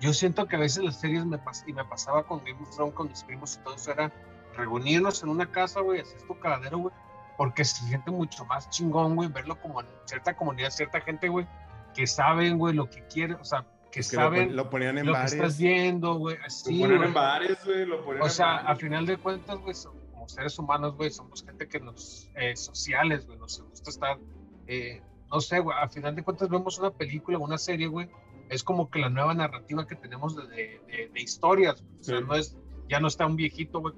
[0.00, 2.74] Yo siento que a veces las series me pas y me pasaba con Game of
[2.74, 4.12] Thrones, con mis primos y todo eso, era
[4.56, 6.94] reunirnos en una casa, güey, hacer tu cagadero, güey.
[7.36, 11.46] Porque se siente mucho más chingón, güey, verlo como en cierta comunidad, cierta gente, güey,
[11.94, 15.06] que saben, güey, lo que quieren, o sea, que que lo, saben lo ponían en
[15.06, 15.32] lo que bares.
[15.34, 17.08] estás viendo, güey, Lo así, ponen güey.
[17.08, 18.70] en bares, güey, lo ponen O en sea, bares.
[18.70, 19.76] a final de cuentas, güey,
[20.12, 24.18] como seres humanos, güey, somos gente que nos, eh, sociales, güey, nos gusta estar,
[24.66, 25.00] eh,
[25.30, 28.08] no sé, güey, a final de cuentas vemos una película, una serie, güey,
[28.48, 32.18] es como que la nueva narrativa que tenemos de, de, de- de historias, o sea,
[32.18, 32.24] Sí.
[32.26, 32.56] no es,
[32.88, 33.94] ya no está un viejito, güey,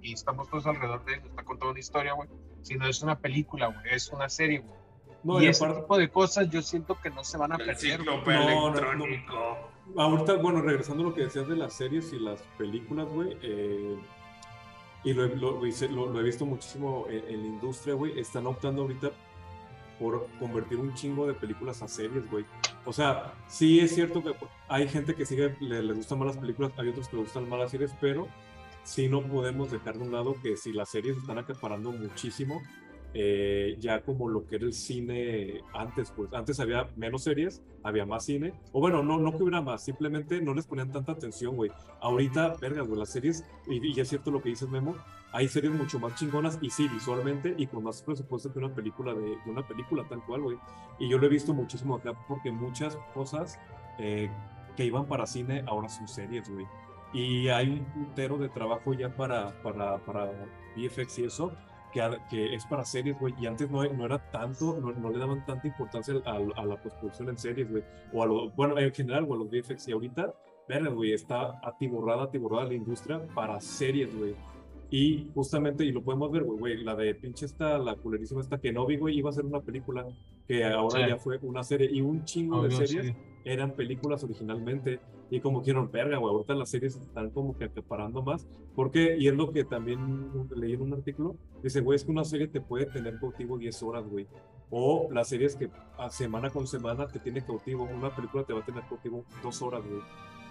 [0.00, 2.28] y estamos todos alrededor de él, está contando una historia, güey,
[2.62, 4.74] sino es una película, güey, es una serie, güey.
[5.24, 7.56] No, y y ese aparte, tipo de cosas yo siento que no se van a
[7.56, 8.16] El perder, güey.
[8.18, 8.78] cíclope No, no, no.
[9.04, 9.58] electrónico.
[9.96, 13.96] ahorita, bueno, regresando a lo que decías de las series y las películas, güey, eh,
[15.04, 18.46] y lo, he- lo- lo- lo he visto muchísimo en, en la industria, güey, están
[18.48, 19.10] optando ahorita
[20.02, 22.44] por convertir un chingo de películas a series, güey.
[22.84, 24.34] O sea, sí es cierto que
[24.68, 27.48] hay gente que sigue, le, les gustan más las películas, hay otros que les gustan
[27.48, 28.26] más las series, pero
[28.82, 32.60] sí no podemos dejar de un lado que si las series están acaparando muchísimo,
[33.14, 38.04] eh, ya como lo que era el cine antes, pues antes había menos series, había
[38.04, 41.54] más cine, o bueno, no, no que hubiera más, simplemente no les ponían tanta atención,
[41.54, 41.70] güey.
[42.00, 44.96] Ahorita, verga, güey, las series, y, y es cierto lo que dices, Memo,
[45.32, 49.14] hay series mucho más chingonas y sí, visualmente y con más presupuesto que una película
[49.14, 50.58] de, una película tal cual, güey.
[50.98, 53.58] Y yo lo he visto muchísimo acá porque muchas cosas
[53.98, 54.30] eh,
[54.76, 56.66] que iban para cine ahora son series, güey.
[57.14, 60.30] Y hay un puntero de trabajo ya para, para, para
[60.76, 61.52] VFX y eso,
[61.92, 63.34] que, que es para series, güey.
[63.38, 66.76] Y antes no, no era tanto, no, no le daban tanta importancia a, a la
[66.76, 67.84] postproducción en series, güey.
[68.12, 69.88] O a lo, bueno, en general, a los VFX.
[69.88, 70.34] Y ahorita,
[70.68, 74.34] verga, güey, está atiborrada, atiborrada la industria para series, güey.
[74.94, 78.58] Y justamente, y lo podemos ver, güey, güey, la de pinche esta, la culerísima esta
[78.60, 80.06] que no vi, güey, iba a ser una película
[80.46, 81.08] que ahora Sí.
[81.08, 81.88] ya fue una serie.
[81.90, 83.14] Y un chingo de Obvio, series sí.
[83.46, 88.22] eran películas originalmente y como quieren verga, güey, ahorita las series están como que acaparando
[88.22, 92.10] más, porque, y es lo que también leí en un artículo, dice, güey, es que
[92.10, 94.26] una serie te puede tener cautivo 10 horas, güey,
[94.68, 98.60] o las series que a semana con semana te tiene cautivo, una película te va
[98.60, 100.02] a tener cautivo dos horas, güey.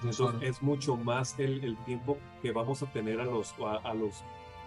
[0.03, 3.93] Entonces es mucho más el, el tiempo que vamos a tener a los, a, a
[3.93, 4.23] los,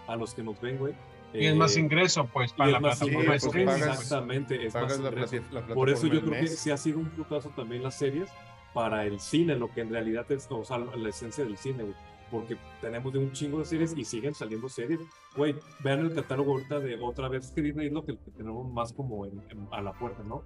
[0.07, 0.95] a los que nos ven, güey.
[1.33, 3.67] Y es más Eh, ingreso, pues, para la plataforma streaming.
[3.67, 4.01] pagas- pues.
[4.03, 5.37] Exactamente, es Pagas más la, ingreso.
[5.53, 6.59] la Por eso yo creo que mes.
[6.59, 8.29] sí ha sido un putazo también las series
[8.73, 11.95] para el cine, lo que en realidad es, o sea, la esencia del cine, güey.
[12.31, 15.01] Porque tenemos de un chingo de series y siguen saliendo series.
[15.37, 18.73] Güey, vean el catálogo ahorita de otra vez, que Disney es lo que, que tenemos
[18.73, 20.43] más como en- en- a la puerta, ¿no?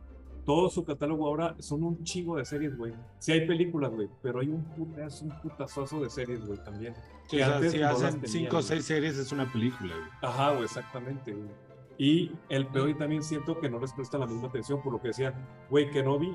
[0.49, 2.95] Todo su catálogo ahora son un chingo de series, güey.
[3.19, 6.95] Sí hay películas, güey, pero hay un, putas, un putazazo de series, güey, también.
[7.27, 9.53] Sí, que o sea, antes si no hacen tenían, cinco o seis series es una
[9.53, 10.09] película, güey.
[10.23, 11.51] Ajá, güey, exactamente, güey.
[11.99, 15.03] Y el peor y también siento que no les presta la misma atención por lo
[15.03, 15.35] que decía,
[15.69, 16.35] güey, Kenobi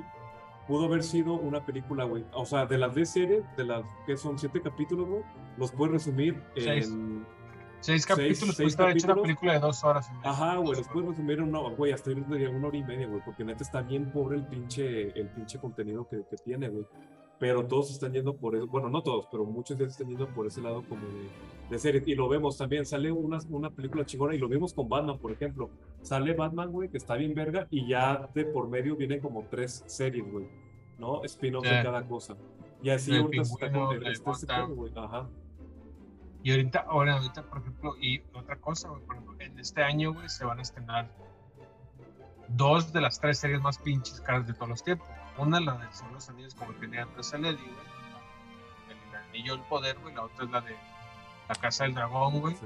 [0.68, 2.24] pudo haber sido una película, güey.
[2.34, 5.24] O sea, de las 10 series, de las que son 7 capítulos, güey,
[5.58, 6.64] los puedes resumir en...
[6.64, 6.94] Seis
[8.06, 10.10] capítulos, seis puede estar hecho una película de dos horas.
[10.24, 13.44] Ajá, güey, los puedes resumir en una, güey, hasta una hora y media, güey, porque
[13.44, 16.86] neta está bien pobre el pinche, el pinche contenido que, que tiene, güey.
[17.40, 20.48] Pero todos están yendo por eso, bueno, no todos, pero muchos ellos están yendo por
[20.48, 21.30] ese lado como de,
[21.70, 22.08] de series.
[22.08, 25.32] Y lo vemos también, sale una, una película chingona y lo vimos con Batman, por
[25.32, 25.70] ejemplo.
[26.04, 29.84] Sale Batman, güey, que está bien verga y ya de por medio vienen como tres
[29.88, 30.48] series, güey,
[31.00, 31.24] ¿no?
[31.24, 32.38] Spin-offs de cada cosa.
[32.82, 35.30] Y así El ahorita se está pingüino, con la este, este güey, ajá.
[36.44, 40.14] Y ahorita, ahora, ahorita, por ejemplo, y otra cosa, güey, por ejemplo, en este año,
[40.14, 41.10] güey, se van a estrenar
[42.50, 45.08] dos de las tres series más pinches caras de todos los tiempos.
[45.38, 48.90] Una, la de Son los Anillos, como tenía antes el Eddie, güey.
[48.90, 50.14] El Anillo del Poder, güey.
[50.14, 50.76] La otra es la de
[51.48, 52.56] La Casa del Dragón, güey.
[52.56, 52.66] Sí.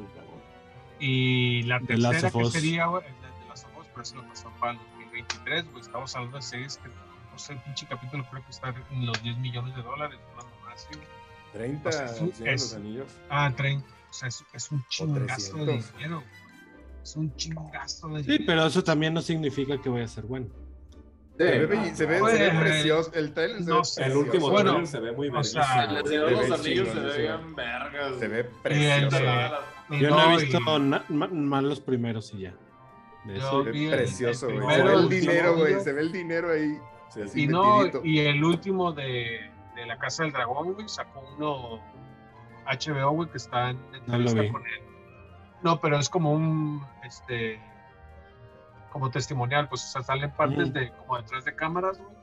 [1.00, 4.72] Y la tercera que sería, güey, la de las ojos, pero eso lo pasó para
[4.72, 5.82] el 2023, güey.
[5.82, 9.22] Estamos hablando de series que, no sé, el pinche capítulo creo que está en los
[9.22, 11.27] 10 millones de dólares, una mamá así, güey.
[11.58, 13.08] 30 O sea, es un- los anillos.
[13.30, 13.86] Ah, 30.
[14.10, 15.94] O sea, es, es un chingazo de 300.
[15.98, 16.24] dinero.
[17.04, 18.44] Es un chingazo de Sí, dinero.
[18.48, 20.48] pero eso también no significa que vaya a ser bueno.
[21.38, 23.12] Se ve, belli- se ve, se ve Pues, precioso.
[23.14, 24.06] El trailer se no ve.
[24.06, 26.08] El último Bueno, trailer se ve muy o verguísima, sea, El güey.
[26.08, 27.22] Señor de Se los ve Anillos se ve sí.
[27.22, 28.20] bien vergas.
[28.20, 29.20] Se ve precioso.
[29.92, 32.54] Yo no he y- visto na- ma- más los primeros y ya.
[33.30, 34.76] Eso- Se ve precioso, güey.
[34.78, 35.80] Se ve el dinero, güey.
[35.82, 36.78] Se ve el dinero ahí.
[37.14, 37.22] Sí.
[37.22, 39.50] así Y no, y el último de,
[39.82, 41.80] de la Casa del Dragón, güey, sacó uno
[42.66, 43.98] HBO, güey, que está en No lo
[44.30, 44.52] entrevista vi.
[44.52, 44.82] con él.
[45.64, 47.60] No, pero es como un, este,
[48.92, 50.74] como testimonial, pues, o sea, salen partes Mm.
[50.74, 52.16] de, como detrás de cámaras, güey,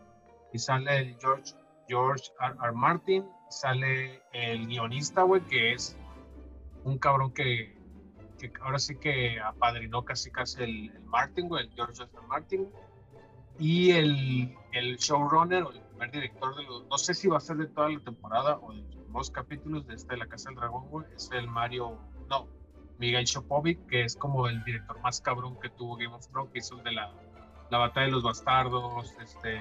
[0.52, 1.55] y sale el George,
[1.88, 2.55] George R.
[2.62, 2.72] R.
[2.72, 5.96] Martin, sale el guionista, güey, que es
[6.84, 7.76] un cabrón que,
[8.38, 12.11] que ahora sí que apadrinó casi casi el, el Martin, güey, el George R.
[12.28, 12.68] Martin,
[13.59, 15.80] y el, el showrunner o el
[16.11, 18.72] primer director de los, no sé si va a ser de toda la temporada o
[18.72, 21.98] de los primeros capítulos de este de La Casa del Dragón, güey, es el Mario,
[22.28, 22.48] no,
[22.98, 26.59] Miguel Shopovic, que es como el director más cabrón que tuvo Game of Thrones, que
[26.59, 27.12] hizo el de la,
[27.70, 29.61] la batalla de los bastardos, este,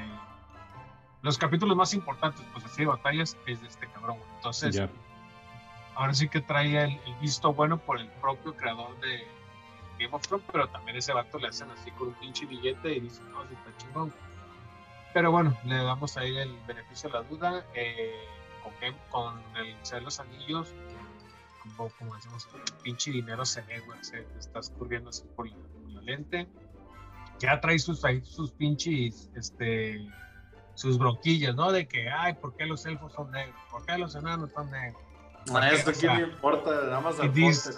[1.21, 4.29] los capítulos más importantes, pues así de batallas, es de este cabrón, güey.
[4.37, 4.81] Entonces,
[5.95, 9.23] ahora sí que trae el, el visto bueno por el propio creador de
[9.99, 12.99] Game of Thrones, pero también ese vato le hacen así con un pinche billete y
[13.01, 14.13] dicen, no, sí está chingón.
[15.13, 17.65] Pero bueno, le damos ahí el beneficio de la duda.
[17.75, 18.11] eh,
[18.63, 20.73] con, Game- con el Señor de los Anillos,
[21.61, 22.47] como, como decimos,
[22.81, 26.47] pinche dinero se ve, güey, se está escurriendo así por la, por la lente.
[27.39, 30.07] Ya trae sus, ahí sus pinches, este,
[30.75, 31.71] sus bronquillas, ¿no?
[31.71, 33.55] De que, ay, ¿por qué los elfos son negros?
[33.69, 35.01] ¿Por qué los enanos son negros?
[35.53, 37.29] A esto O quién le importa, nada más al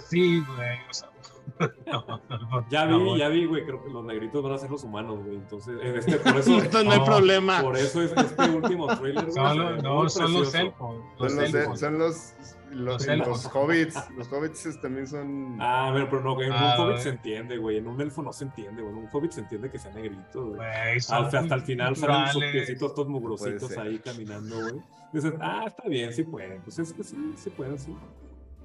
[0.07, 1.09] sí, güey, o sea,
[1.85, 3.63] No, no, Ya vi, ya vi, güey.
[3.65, 5.35] Creo que los negritos van a ser los humanos, güey.
[5.37, 7.61] Entonces, en este, por eso, Esto no hay problema.
[7.61, 9.23] por eso es este último trailer.
[9.25, 10.97] güey, Son los- no, son los elfos.
[11.19, 11.79] Los Son los, elfos.
[11.79, 12.33] son los,
[12.71, 13.95] los, Los los hobbits.
[14.17, 15.57] Los hobbits también son.
[15.61, 17.03] Ah, pero, pero no, en Ah, un hobbit güey.
[17.03, 17.77] se entiende, güey.
[17.77, 18.93] En un elfo no se entiende, güey.
[18.93, 20.61] En un hobbit se entiende que sea negrito, güey.
[20.97, 24.81] Hasta, hasta el final salen sus piecitos todos mugrositos ahí caminando, güey.
[25.13, 26.59] Dices, ah, está bien, sí pueden.
[26.63, 27.95] Pues es que sí, sí pueden, sí.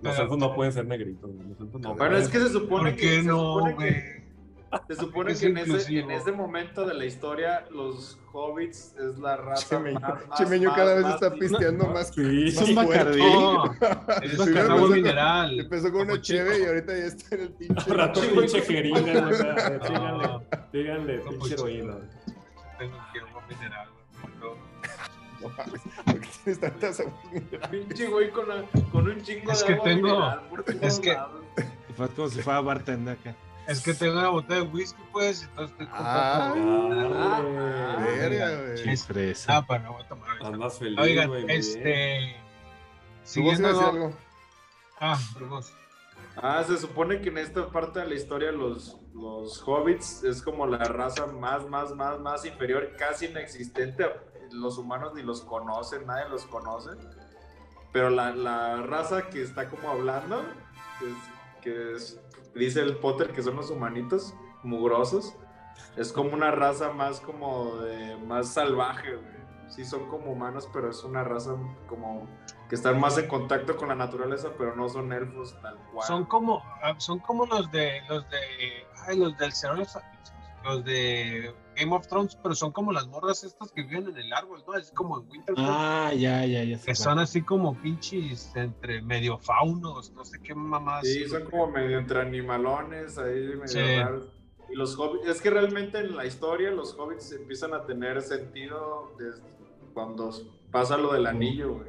[0.02, 1.48] Los Pero- elfos no pueden ser negritos, güey.
[1.48, 2.22] Los elfos no Bueno, pueden.
[2.22, 3.22] es que se supone ¿Por que.
[3.22, 3.90] no, supone güey?
[3.94, 4.20] que-
[4.88, 6.04] Se supone Es que en ese, inclusivo.
[6.04, 10.68] en ese momento de la historia, los hobbits es la raza Chemeño, más, más- Chemeño
[10.68, 12.14] más- cada vez está pisteando más.
[12.14, 13.20] Sí, Es un Bacardí.
[14.22, 15.58] Es empezado- mineral.
[15.60, 17.92] Empezó con una cheve y ahorita ya está en el pinche.
[17.92, 18.66] Rato Chico, pinche hijo.
[18.68, 19.22] jeringa, güey.
[19.24, 20.40] o sea, No, Díganle,
[20.72, 21.66] díganle, Como pinche chico.
[21.68, 21.94] heroína.
[22.78, 23.88] Tengo que agua mineral.
[24.40, 26.09] No.
[27.70, 31.12] Pinche güey con, la- con un chingo Es de que agua tengo- mineral es que-
[31.14, 31.40] lados.
[31.96, 33.36] Fue como si fuera bartender acá.
[33.66, 36.54] Es que tengo una botella de whisky, pues, entonces estoy Ah.
[36.56, 38.82] Ah, Verga, güey.
[38.82, 39.56] Qué fresa.
[39.58, 40.28] Ah, pero no voy a tomar.
[40.42, 41.44] Andas feliz, Oigan, güey.
[41.48, 42.36] este.
[43.32, 43.80] ¿Tú vas a Siguiendo.
[43.86, 44.12] algo?
[44.98, 45.72] Ah, vamos.
[46.36, 50.66] Ah, se supone que en esta parte de la historia los, los hobbits es como
[50.66, 54.06] la raza más, más, más, más inferior, casi inexistente.
[54.52, 56.90] Los humanos ni los conocen, nadie los conoce.
[57.92, 60.42] Pero la, la raza que está como hablando,
[60.98, 61.16] que, es,
[61.60, 62.20] que es-
[62.54, 65.34] dice el Potter que son los humanitos, mugrosos,
[65.96, 69.40] es como una raza más como de, más salvaje, güey.
[69.68, 71.54] Sí son como humanos, pero es una raza
[71.86, 72.26] como
[72.68, 76.06] que están más en contacto con la naturaleza, pero no son elfos tal cual.
[76.08, 78.38] Son como, ah, son como los de, los de,
[79.06, 79.86] ay, los del Señor
[80.64, 84.32] los de Game of Thrones, pero son como las morras estas que viven en el
[84.32, 84.74] árbol, ¿no?
[84.74, 85.64] Es como en Winterfell.
[85.66, 86.78] Ah, ya, ya, ya.
[86.80, 91.06] que son así como pinches entre medio faunos, no sé qué mamás.
[91.06, 93.78] Sí, son como medio entre animalones, ahí medio Sí.
[93.78, 94.28] raros.
[94.70, 99.10] Y los hobbits, es que realmente en la historia los hobbits empiezan a tener sentido
[99.18, 99.42] desde
[99.94, 100.30] cuando
[100.70, 101.88] pasa lo del anillo, güey.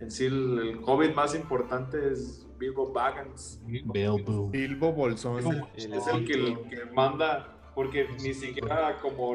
[0.00, 3.60] En sí, el, el hobbit más importante es Bilbo Baggins.
[3.66, 4.48] Bilbo.
[4.48, 5.66] Bilbo Bolsón.
[5.76, 9.34] Es el que, el que manda, porque ni siquiera como,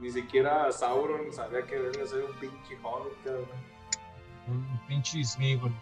[0.00, 3.46] ni siquiera Sauron sabía que debe ser un pinche hobbit, cabrón.
[4.48, 5.72] Un pinche Smeagol.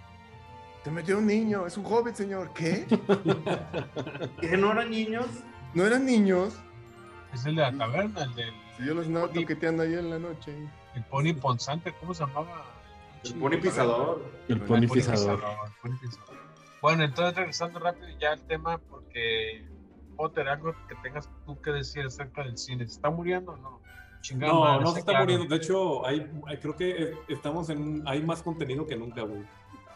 [0.85, 2.53] Te metió un niño, es un hobbit, señor.
[2.55, 2.87] ¿Qué?
[4.41, 5.26] ¿Que no eran niños?
[5.74, 6.55] ¿No eran niños?
[7.35, 10.18] Es el de la taberna, el del Si yo los andaba toqueteando ahí en la
[10.18, 10.53] noche.
[10.95, 12.64] el pony ponzante, ¿cómo se llamaba?
[13.24, 14.22] El pony pisador.
[14.49, 15.41] El El pony pisador.
[15.41, 16.31] el pony pisador.
[16.81, 19.66] Bueno, entonces regresando rápido ya al tema, porque
[20.21, 23.81] Potter, algo que tengas tú que decir acerca del cine, ¿se está muriendo o no?
[24.21, 25.25] Chingada No, madre, no se está claro.
[25.25, 25.47] muriendo.
[25.49, 28.03] De hecho, hay, hay- creo que eh, estamos en.
[28.07, 29.43] Hay más contenido que nunca, güey.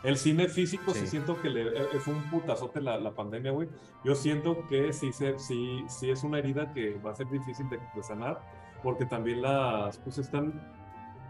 [0.02, 1.06] El cine físico sí, Sí.
[1.08, 3.68] siento que le, eh, fue un putazote la, la pandemia, güey.
[4.02, 7.68] Yo siento que sí, se, sí, sí es una herida que va a ser difícil
[7.68, 8.40] de, de sanar,
[8.82, 10.52] porque también las, pues están,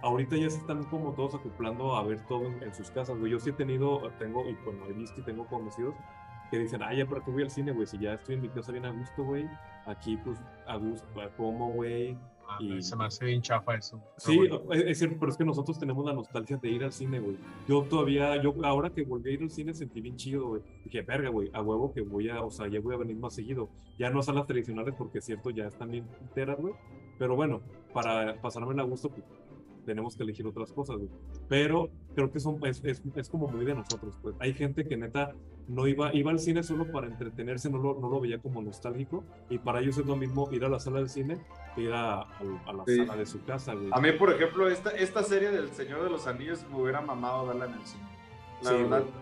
[0.03, 3.30] ahorita ya se están como todos acoplando a ver todo en, en sus casas, güey.
[3.32, 5.95] Yo sí he tenido, tengo, y bueno, he visto y tengo conocidos
[6.51, 7.86] que dicen, ah, ya, ¿para qué voy al cine, güey?
[7.86, 9.47] Si ya estoy en mi casa bien a gusto, güey.
[9.86, 12.16] Aquí, pues, a gusto, como, güey.
[12.47, 13.99] Ah, Y- Se me hace bien chafa eso.
[14.18, 14.61] Sí, bueno.
[14.72, 17.38] es, es cierto, pero es que nosotros tenemos la nostalgia de ir al cine, güey.
[17.66, 20.62] Yo todavía, yo ahora que volví a ir al cine sentí bien chido, güey.
[20.84, 23.34] Dije, verga, güey, a huevo que voy a, o sea, ya voy a venir más
[23.34, 23.70] seguido.
[23.99, 26.74] Ya no a salas tradicionales porque es cierto, ya están bien enteras, güey.
[27.18, 27.62] Pero bueno,
[27.95, 29.24] para pasarme a gusto, pues,
[29.85, 31.09] tenemos que elegir otras cosas, güey.
[31.49, 34.35] Pero creo que son, es, es, es como muy de nosotros, pues.
[34.41, 35.32] Hay gente que neta
[35.68, 39.22] no iba, iba al cine solo para entretenerse, no lo, no lo veía como nostálgico.
[39.49, 41.39] Y para ellos es lo mismo ir a la sala del cine
[41.74, 42.26] que ir a, a-
[42.66, 42.97] a la Sí.
[42.97, 43.89] sala de su casa, güey.
[43.93, 47.47] A mí, por ejemplo, esta, esta serie del Señor de los Anillos me hubiera mamado
[47.47, 48.05] verla en el cine.
[48.62, 49.01] La Sí, verdad.
[49.01, 49.12] güey.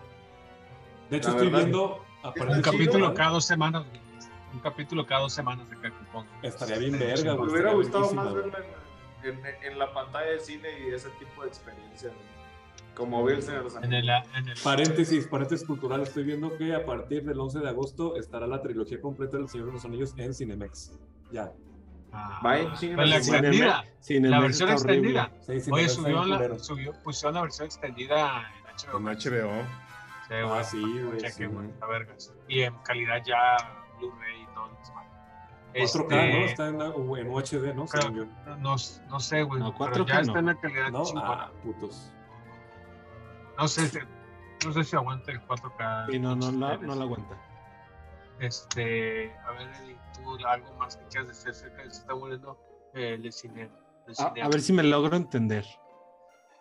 [1.09, 1.99] De hecho, La estoy verdad, viendo.
[2.55, 4.01] Un capítulo güey, cada dos semanas, güey.
[4.53, 5.75] Un capítulo cada dos semanas de
[6.11, 6.25] pongo.
[6.41, 7.51] Estaría bien verga, Me güey.
[7.51, 8.59] hubiera estaría gustado más verla
[9.23, 12.09] en, en- en la pantalla de cine y ese tipo de experiencia.
[12.09, 12.33] güey.
[12.95, 14.23] Como ver el Señor de los En Anillos.
[14.35, 16.01] el, en el Paréntesis, paréntesis cultural.
[16.01, 19.67] Estoy viendo que a partir del 11 de agosto estará la trilogía completa del Señor
[19.67, 20.91] de los Anillos en Cinemex.
[21.31, 21.51] Ya.
[22.11, 22.39] Ah,
[22.77, 25.31] chinga pues la extendida, Cinemex la versión extendida.
[25.41, 28.91] Sí, Oye, subió la, subió, pusieron la versión extendida en HBO.
[28.91, 29.17] Con HBO.
[30.27, 32.31] Sí, Ah, güey, sí, güey, sí.
[32.47, 33.57] Y en calidad ya
[33.97, 34.69] Blu-ray y todo.
[35.73, 36.07] El desmadre.
[36.07, 36.37] 4K, ¿no?
[36.39, 37.85] Este, Está en, la- en UHD, ¿no?
[37.87, 38.27] Creo-.
[38.59, 38.75] No,
[39.09, 39.59] no sé, güey.
[39.59, 40.39] No, pero 4K ya está no.
[40.39, 41.03] en la calidad ¿No?
[41.03, 41.29] chingona.
[41.43, 42.11] Ah, putos.
[43.57, 43.99] No sé, si-
[44.65, 46.13] no sé si aguanta el 4K.
[46.13, 46.87] Y no, no, no, ustedes.
[46.87, 47.37] no la aguanta.
[48.39, 49.69] Este, a ver,
[50.15, 52.59] tú algo más que quieras decir acerca de se está muriendo
[52.93, 53.69] eh, el cine.
[54.07, 54.41] el A, cine.
[54.41, 55.65] a ver si me logro entender.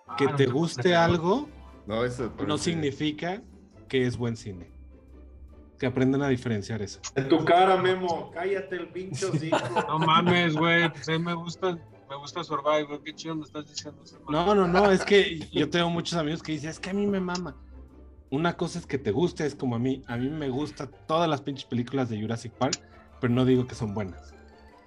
[0.07, 1.49] Ah, Que no te te guste algo
[1.87, 2.33] No, eso.
[2.47, 3.41] no significa
[3.89, 4.71] que es buen cine.
[5.83, 7.01] Que aprendan a diferenciar eso.
[7.17, 8.31] En tu cara, Memo.
[8.33, 9.59] Cállate el pinche hocico.
[9.89, 10.89] No mames, güey.
[10.93, 11.77] Pues a mí me gusta,
[12.09, 13.03] me gusta Survivor.
[13.03, 14.01] Qué chido me estás diciendo.
[14.29, 17.05] No, no, no, es que yo tengo muchos amigos que dicen, es que a mí
[17.05, 17.57] me mama.
[18.31, 20.05] Una cosa es que te guste, es como a mí.
[20.07, 22.81] A mí me gustan todas las pinches películas de Jurassic Park,
[23.21, 24.33] pero no digo que son buenas.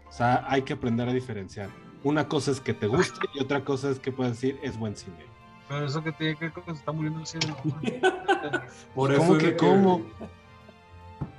[0.07, 1.69] O sea, hay que aprender a diferenciar.
[2.03, 4.95] Una cosa es que te guste y otra cosa es que puedes decir es buen
[4.95, 5.25] cine.
[5.67, 7.47] Pero eso que tiene que ver con que se está muriendo el cine.
[7.47, 8.61] no,
[8.95, 10.05] Por eso ¿Cómo es que de cómo?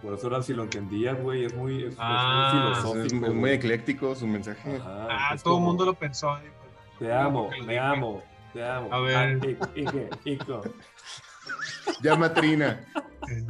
[0.06, 3.16] Por eso ahora si lo entendías, güey, es muy, es, es Ah, muy Es filosófico.
[3.16, 3.54] muy, muy güey.
[3.54, 4.76] ecléctico su mensaje.
[4.76, 6.28] Ajá, Ah, es todo el como, mundo lo pensó.
[6.38, 7.78] y pues, Te amo, te dije.
[7.80, 8.88] amo, te amo.
[8.94, 9.16] A ver.
[9.16, 10.62] Ah, y, y qué, y co-
[12.02, 12.80] Llama Trina.
[13.28, 13.44] Eh,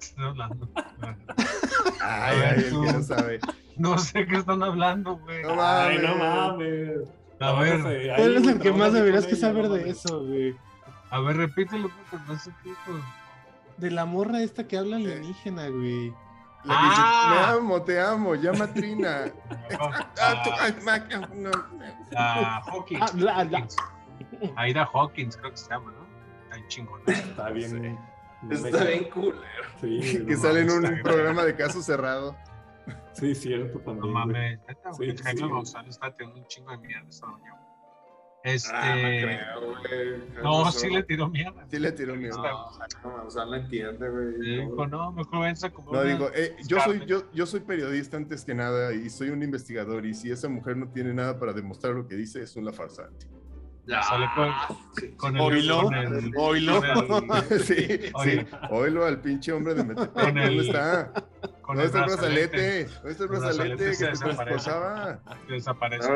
[0.00, 0.68] estoy hablando.
[2.02, 3.40] Ay, ay, que no sabe.
[3.76, 5.42] No sé qué están hablando, güey.
[5.42, 6.98] No Ay, no mames.
[6.98, 7.08] mames.
[7.38, 7.88] A ver, Tú
[8.22, 10.04] eres güey, el que más deberías que saber de mames.
[10.04, 10.56] eso, güey.
[11.10, 13.00] a ver, repítelo porque no sé qué hijo.
[13.78, 16.10] De la morra esta que habla alienígena, güey.
[16.64, 17.30] La que dice, Ah.
[17.30, 19.24] me amo, te amo, llama Trina.
[20.18, 21.50] Ah, no.
[22.72, 23.00] Hawkins.
[23.02, 23.66] Ah, la- la-.
[24.56, 26.06] Aida Hawkins, creo que se llama, ¿no?
[26.54, 27.00] Está chingón.
[27.06, 27.98] Está bien.
[28.50, 29.42] Está bien culero.
[29.80, 32.36] Sí, Que no sale en un programa de caso cerrado.
[33.12, 34.00] Sí, cierto No también.
[34.00, 34.12] güey.
[34.14, 35.48] mames, neta, Sí, Jaime sí.
[35.48, 37.54] González está teniendo un chingo de mierda esta doña.
[38.46, 38.70] Este.
[38.72, 40.42] Ah, no creo, güey.
[40.42, 41.66] no, sí le tiró mierda.
[41.68, 42.36] Sí le tiró miedo.
[42.36, 42.70] No,
[43.10, 44.38] no, o sea, no entiende, güey.
[44.38, 45.92] Dijo, no, mejor venza como.
[45.92, 49.30] No, una- digo, eh, yo, soy, yo, yo soy periodista antes que nada y soy
[49.30, 52.54] un investigador y si esa mujer no tiene nada para demostrar lo que dice, es
[52.54, 53.26] una farsante.
[53.86, 54.52] Ya sale con,
[55.16, 55.42] con el.
[55.42, 56.80] Oilo, con el- oilo.
[57.06, 61.12] con el- sí, sí, oílo al pinche hombre de Metepec, ¿dónde está?
[61.62, 62.84] con ¿Dónde está el brazalete?
[62.86, 65.18] ¿Dónde está el El brazalete que se transportaba?
[65.48, 66.08] Desaparece.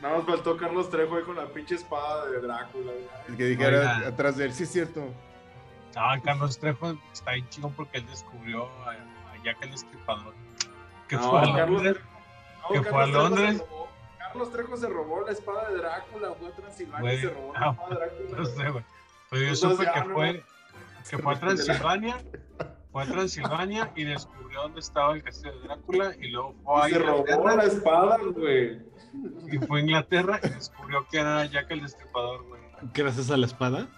[0.00, 2.92] Nada más faltó Carlos Trejo ahí con la pinche espada de Drácula.
[3.28, 4.08] El que dijera Oiga.
[4.08, 5.12] atrás de él, sí es cierto.
[5.96, 10.32] Ah, Carlos Trejo está ahí chido porque él descubrió a, a Jack el Destripador.
[11.08, 11.96] Que No, fue a Carlos, Londres.
[12.62, 13.62] no, que Carlos fue a Londres.
[14.38, 17.60] Carlos Trejo se robó la espada de Drácula, fue a Transilvania y se robó ah,
[17.60, 18.38] la espada de Drácula.
[18.38, 18.84] No sé, güey.
[19.30, 20.40] Pero yo supe que no, fue, no.
[21.10, 22.24] que fue a Transilvania.
[22.92, 26.88] Fue a Transilvania y descubrió dónde estaba el castillo de Drácula y luego fue a
[26.88, 28.82] Y se robó Inglaterra la espada, güey.
[29.50, 32.60] y fue a Inglaterra y descubrió que era Jack el Destripador, güey.
[32.94, 33.88] Gracias a la espada.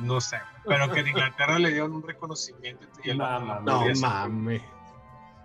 [0.00, 3.62] No sé, pero que en Inglaterra le dieron un reconocimiento y él No.
[3.62, 4.62] No mames.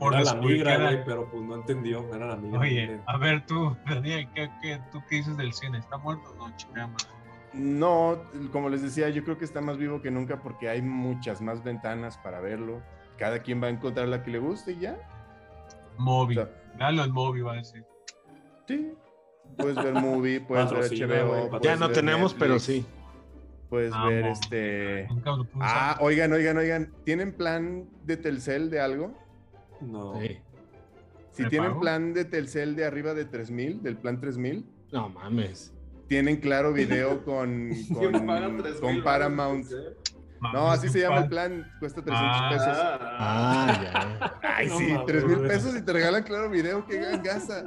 [0.04, 2.06] Por Era la migra, era- pero pues no entendió.
[2.14, 2.60] Era la migra.
[2.60, 5.78] Oye, a ver tú, Daniel, ¿qué, qué, tú qué dices del cine?
[5.80, 6.56] ¿Está muerto o no?
[6.58, 6.89] Chingada.
[7.54, 8.20] No,
[8.51, 11.64] como les decía, yo creo que está más vivo que nunca porque hay muchas más
[11.64, 12.82] ventanas para verlo.
[13.18, 14.97] Cada quien va a encontrar la que le guste y ya.
[15.97, 16.38] Moby.
[16.39, 17.86] O sea, Dale al Moby, va a decir.
[18.68, 18.93] Sí.
[19.58, 21.60] Puedes ver movie, puedes ver HBO.
[21.62, 22.84] Ya no ver tenemos, pero sí.
[23.70, 25.06] Puedes Ah, ver este.
[25.10, 25.60] Nunca lo puse.
[25.68, 26.91] Ah, oigan, oigan, oigan.
[27.06, 29.16] ¿Tienen plan de Telcel de algo?
[29.82, 30.19] No.
[30.19, 30.38] Sí.
[31.32, 31.82] Si ¿Me tienen pago?
[31.82, 35.74] plan de Telcel de arriba de 3000, del plan 3000, No mames.
[36.07, 37.69] tienen claro video con,
[37.99, 39.65] ¿Quién paga con, 3,000 con Paramount.
[40.39, 42.78] Mames, No, así se llama el plan, cuesta 300 Ah, pesos.
[42.78, 44.39] Ah, ya.
[44.57, 47.63] Ay, No sí, mames, 3 mil pesos y te regalan claro video, que gasa.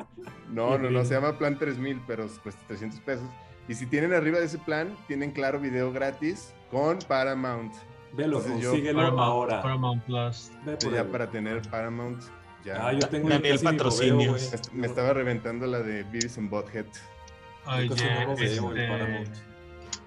[0.50, 3.26] No, no, no, se llama plan 3000, pero cuesta 300 pesos.
[3.68, 7.74] Y si tienen arriba de ese plan, tienen claro video gratis con Paramount.
[8.16, 9.62] Velo, Entonces yo- consíguelo Paramount, ahora.
[9.62, 10.50] Paramount Plus.
[10.64, 11.06] Ve Sí, por ya él.
[11.08, 12.22] para tener Paramount,
[12.64, 12.86] ya.
[12.88, 14.36] Ah, yo tengo Daniel veo.
[14.36, 16.86] Est- Me estaba reventando la de Beavis and Butthead.
[17.66, 19.28] Oye, Yo este, Paramount.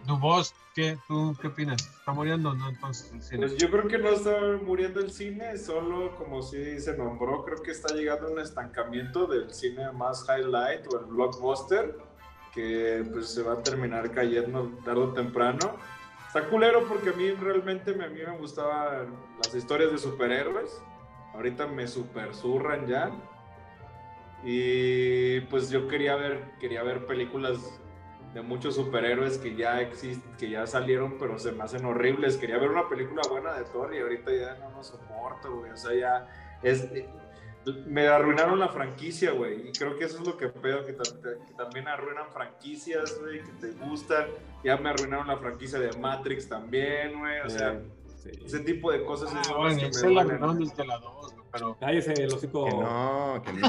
[0.08, 1.82] tu voz, ¿qué, ¿tú qué opinas?
[2.00, 3.48] ¿Está muriendo o no entonces el cine?
[3.48, 4.32] Pues yo creo que no está
[4.66, 9.28] muriendo el cine, solo como si se nombró, creo que está llegando a un estancamiento
[9.28, 11.96] del cine más highlight o el blockbuster,
[12.56, 15.78] que pues se va a terminar cayendo tarde o temprano.
[16.30, 20.80] Está culero porque a mí realmente me, a mí me gustaban las historias de superhéroes.
[21.34, 23.10] Ahorita me super zurran ya.
[24.44, 27.58] Y pues yo quería ver, quería ver películas
[28.36, 32.38] de muchos superhéroes que ya existen, que ya salieron, pero se me hacen horribles.
[32.38, 35.72] Quería ver una película buena de Thor y ahorita ya no lo soporto, güey.
[35.72, 36.28] O sea, ya
[36.62, 36.88] es...
[37.88, 39.70] Me arruinaron la franquicia, güey.
[39.70, 41.04] Y creo que eso es lo que pedo, que, ta-
[41.46, 44.26] que también arruinan franquicias, güey, que te gustan.
[44.64, 47.40] Ya me arruinaron la franquicia de Matrix también, güey.
[47.42, 47.80] O sea,
[48.20, 48.32] Sí.
[48.46, 51.34] ese tipo de cosas Ah, las bueno, que me ese la arruinaron desde la 2,
[51.36, 51.78] güey, pero...
[51.80, 52.66] Cállese, el hocico.
[52.66, 53.68] Que no, que no.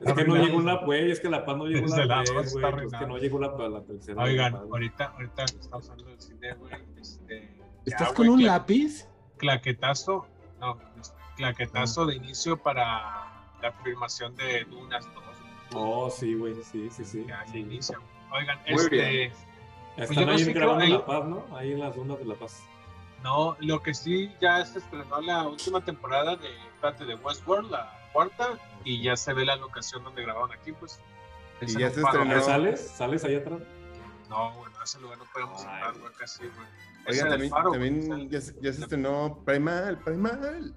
[0.00, 2.20] Es que no llegó la güey, es que la paz no llegó Desde la la
[2.22, 2.64] vez, dos güey.
[2.64, 4.20] está pues que no llegó la, la tercera.
[4.22, 7.56] Oigan, ahorita, ahorita estamos hablando del cine, güey, este...
[7.86, 9.06] ¿Estás ya, con un lápiz?
[9.36, 10.26] Claquetazo,
[10.60, 10.93] no, es
[11.36, 13.26] claquetazo de inicio para
[13.62, 15.24] la filmación de Dunas 2.
[15.74, 17.24] Oh, sí, güey, sí, sí, sí.
[17.28, 17.58] Ya, sí.
[17.58, 17.98] inicia.
[18.32, 18.96] Oigan, Muy este...
[19.10, 19.32] bien.
[19.96, 21.46] pues Están ahí creo- grabando en La Paz, ¿no?
[21.56, 22.62] Ahí en las dunas de La Paz.
[23.22, 27.98] No, lo que sí ya se estrenó la última temporada de, espérate, de Westworld, la
[28.12, 31.00] cuarta, y ya se ve la locación donde grabaron aquí, pues.
[31.62, 32.40] Y ya no se estrenó.
[32.42, 32.80] ¿Sales?
[32.94, 33.60] ¿Sales ahí atrás?
[34.28, 36.12] No, bueno, a ese lugar no podemos entrar, güey.
[36.18, 36.66] casi, güey.
[37.06, 40.74] Oiga, Ese del también, Faro, también ya, se- ya se estrenó Primal, Primal.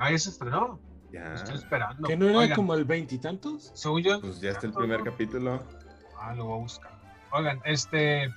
[0.00, 0.80] Ah, ya se estrenó.
[1.12, 2.06] Ya, Estoy esperando.
[2.08, 3.70] ¿Que no era Oigan, como el veintitantos?
[3.74, 5.62] según yo- pues ya está el primer capítulo.
[6.18, 6.90] Ah, lo voy a buscar.
[7.32, 8.28] Oigan, este.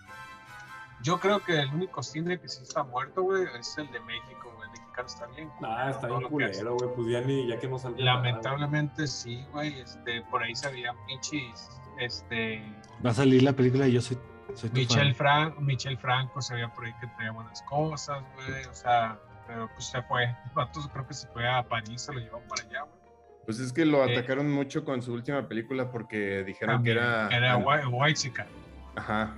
[1.02, 4.52] Yo creo que el único cine que sí está muerto, güey, es el de México,
[4.56, 4.70] güey.
[4.70, 5.50] El mexicano está bien.
[5.62, 6.90] Ah, está bien culero, güey.
[6.96, 7.98] Pues ya ni, ya que no salió.
[8.06, 9.80] nada, Lamentablemente sí, güey.
[9.80, 11.70] Este, por ahí se veían pinches.
[12.00, 12.64] Este.
[13.06, 14.18] Va a salir la película y yo soy,
[14.56, 15.54] soy Michel, fan.
[15.54, 18.64] Fran Michel Franco se veía por ahí que traía buenas cosas, güey.
[18.66, 19.20] O sea,
[19.54, 20.24] pero pues se fue.
[20.46, 23.04] El vato creo que se fue a París, se lo llevaron para allá, güey.
[23.46, 24.14] Pues es que lo Eh.
[24.18, 27.28] atacaron mucho con su última película porque dijeron que era.
[27.30, 28.48] Era white, white chica.
[28.96, 29.36] Ajá.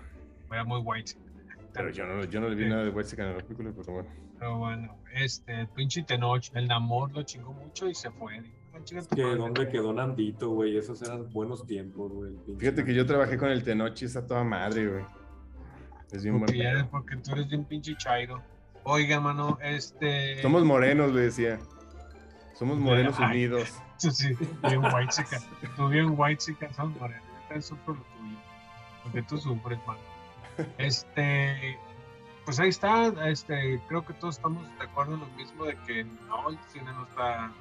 [0.52, 1.14] Era muy white
[1.74, 4.10] Pero yo no, yo no le vi nada de White en la película, pero bueno.
[4.40, 8.38] Pero bueno, este, pinche Tenoch, el Namor lo chingó mucho y se fue.
[8.74, 9.36] "Ah, Que madre".
[9.38, 10.78] dónde quedó Nandito, güey.
[10.78, 12.34] Esos eran buenos tiempos, güey.
[12.60, 15.06] Fíjate que yo trabajé con el Tenochi, está toda madre, güey.
[16.12, 16.88] Es bien Porque, pedo.
[16.92, 18.42] porque tú eres de un pinche chairo.
[18.86, 20.42] Oiga, mano, este.
[20.42, 21.60] Somos morenos, le decía.
[22.54, 23.26] Somos morenos Ay.
[23.46, 23.74] unidos.
[23.98, 24.36] Sí, sí,
[24.68, 25.40] bien white chica.
[25.78, 27.24] Tú bien white chica, son morenos.
[27.50, 28.00] Lo tuyo.
[29.04, 30.00] Porque tú sufres, mano.
[30.78, 31.80] Este.
[32.44, 33.08] Pues ahí está.
[33.30, 36.92] Este, creo que todos estamos de acuerdo en lo mismo de que no, el cine
[36.92, 37.54] no está.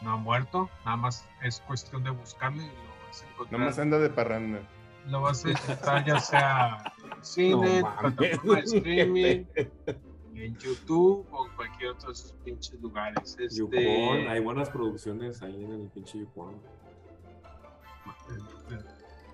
[0.00, 0.70] No ha muerto.
[0.86, 3.60] Nada más es cuestión de buscarle y lo vas a encontrar.
[3.60, 4.60] Nomás anda de parranda.
[5.06, 8.14] lo vas a encontrar ya sea en cine, No mames.
[8.16, 9.44] plataforma de streaming,
[10.42, 13.36] en YouTube o en cualquier otro de esos pinches lugares.
[13.38, 16.54] Este, Yukon, hay buenas producciones ahí en el pinche Yukon.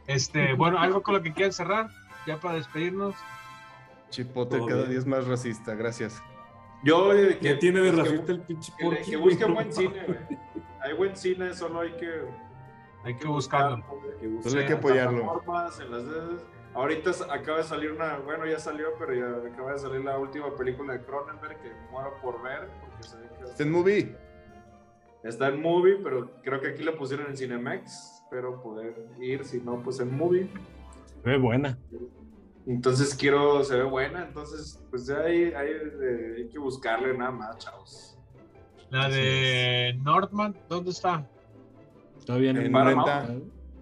[0.07, 1.89] este, bueno, algo con lo que quieran cerrar,
[2.27, 3.15] ya para despedirnos.
[4.11, 4.91] Chipote Todo cada bien.
[4.91, 6.23] día es más racista, gracias.
[6.83, 9.35] Yo, eh, ¿Qué tiene de que- racista el pinche Que, que güey?
[9.37, 10.19] busquen No buen cine, güey.
[10.83, 12.11] Hay buen cine, solo hay que,
[13.05, 13.85] Hay que buscarlo.
[14.21, 14.43] Que busquen.
[14.51, 15.43] Solo hay que en apoyarlo.
[15.81, 16.43] en las redes.
[16.75, 20.55] Ahorita acaba de salir una, bueno, ya salió, pero ya acaba de salir la última
[20.55, 24.17] película de Cronenberg que muero por ver, porque se ve que Está en movie.
[25.25, 28.23] está en movie, pero creo que aquí lo pusieron en Cinemax.
[28.25, 30.49] Espero poder ir, si no, pues en movie.
[31.25, 31.77] Ve buena.
[32.67, 37.33] Entonces quiero, se ve buena, entonces pues ya hay, hay, eh, hay que buscarle nada
[37.33, 38.17] más, chavos.
[38.91, 41.27] La de Nordman, ¿dónde está?
[42.25, 42.61] Todavía no.
[42.61, 43.09] En Paramount.
[43.09, 43.35] renta.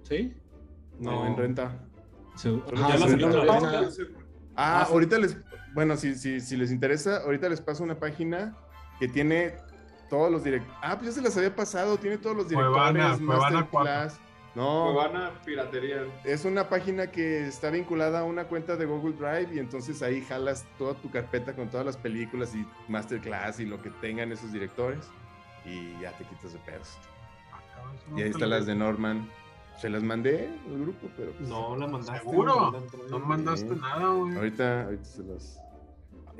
[0.04, 0.34] ¿Sí?
[0.98, 1.26] No, No.
[1.26, 1.84] en renta.
[2.76, 3.42] Ah, ya la- No,
[4.60, 5.36] Ah, Ah, ahorita les.
[5.74, 8.56] Bueno, si, si, si les interesa, ahorita les paso una página
[8.98, 9.54] que tiene
[10.10, 10.76] todos los directores.
[10.82, 11.96] Ah, pues ya se las había pasado.
[11.98, 13.20] Tiene todos los directores.
[13.20, 14.20] Masterclass.
[14.54, 16.04] No, Cuevana Piratería.
[16.24, 20.22] es una página que está vinculada a una cuenta de Google Drive y entonces ahí
[20.22, 24.50] jalas toda tu carpeta con todas las películas y Masterclass y lo que tengan esos
[24.52, 25.00] directores
[25.64, 26.98] y ya te quitas de pedos.
[27.52, 27.60] Ah,
[28.16, 29.28] Y ahí están las de Norman.
[29.80, 32.18] Se las mandé al grupo, pero pues, No, la mandaste.
[32.18, 32.82] ¿Seguro?
[33.10, 33.80] No mandaste Sí.
[33.80, 34.36] nada, güey.
[34.36, 35.62] ahorita, ahorita se las.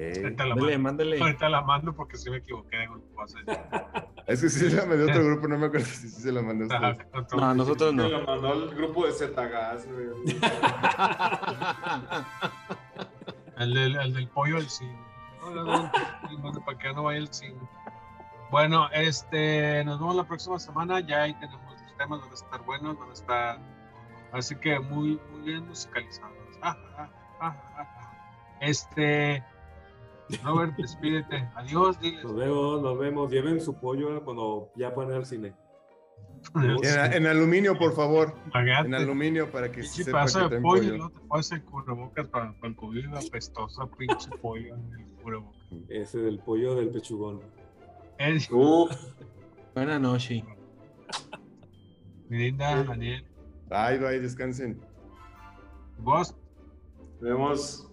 [0.01, 1.05] Eh, Ahorita la Mándale, mando.
[1.05, 1.20] mándale.
[1.20, 3.24] Ahorita la mando porque sí me equivoqué de grupo.
[4.28, 6.30] es que sí se la mandé a otro grupo, no me acuerdo si sí se
[6.32, 7.09] la mandé a ustedes.
[7.14, 8.09] otro- No, nosotros no.
[8.09, 10.39] la mandó el grupo de Zetagas, güey.
[13.59, 14.97] El del, el del pollo al cine.
[15.41, 15.91] No, no, no,
[16.43, 17.59] no, no, para que no vaya al cine.
[18.53, 21.01] Bueno, este, nos vemos la próxima semana.
[21.01, 21.68] Ya ahí tenemos
[21.99, 23.59] temas, van a estar buenos, van a estar,
[24.32, 26.32] así que muy, muy bien musicalizados.
[26.62, 28.59] Ah, ah, ah, ah, ah.
[28.61, 29.44] Este,
[30.42, 31.49] Robert, despídete.
[31.55, 32.24] Adiós, diles.
[32.24, 33.30] Nos vemos, nos vemos.
[33.30, 35.55] Lleven su pollo cuando ya puedan ir al cine.
[36.55, 38.34] En, en aluminio, por favor.
[38.53, 38.88] Pagate.
[38.88, 40.99] En aluminio para que se sepa que de pollo, pollo.
[40.99, 43.05] no te pones el cubrebocas para, para el COVID,
[43.96, 45.61] pinche pollo en el cubrebocas.
[45.88, 47.40] Ese del pollo del pechugón.
[48.18, 48.90] Eh, Uf,
[49.74, 50.42] Buenas noches.
[52.29, 53.24] Mi linda Daniel,
[53.68, 54.81] Bye, bye, descansen.
[55.99, 56.35] vos
[57.20, 57.87] vemos.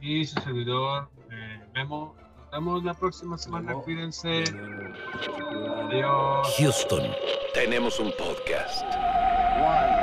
[0.00, 2.14] y su servidor eh, Memo.
[2.38, 3.68] Nos vemos la próxima semana.
[3.68, 3.82] Memo.
[3.82, 4.44] Cuídense.
[4.44, 5.84] Adiós.
[5.84, 6.54] Adiós.
[6.58, 7.10] Houston,
[7.54, 8.82] tenemos un podcast.
[9.60, 9.97] One.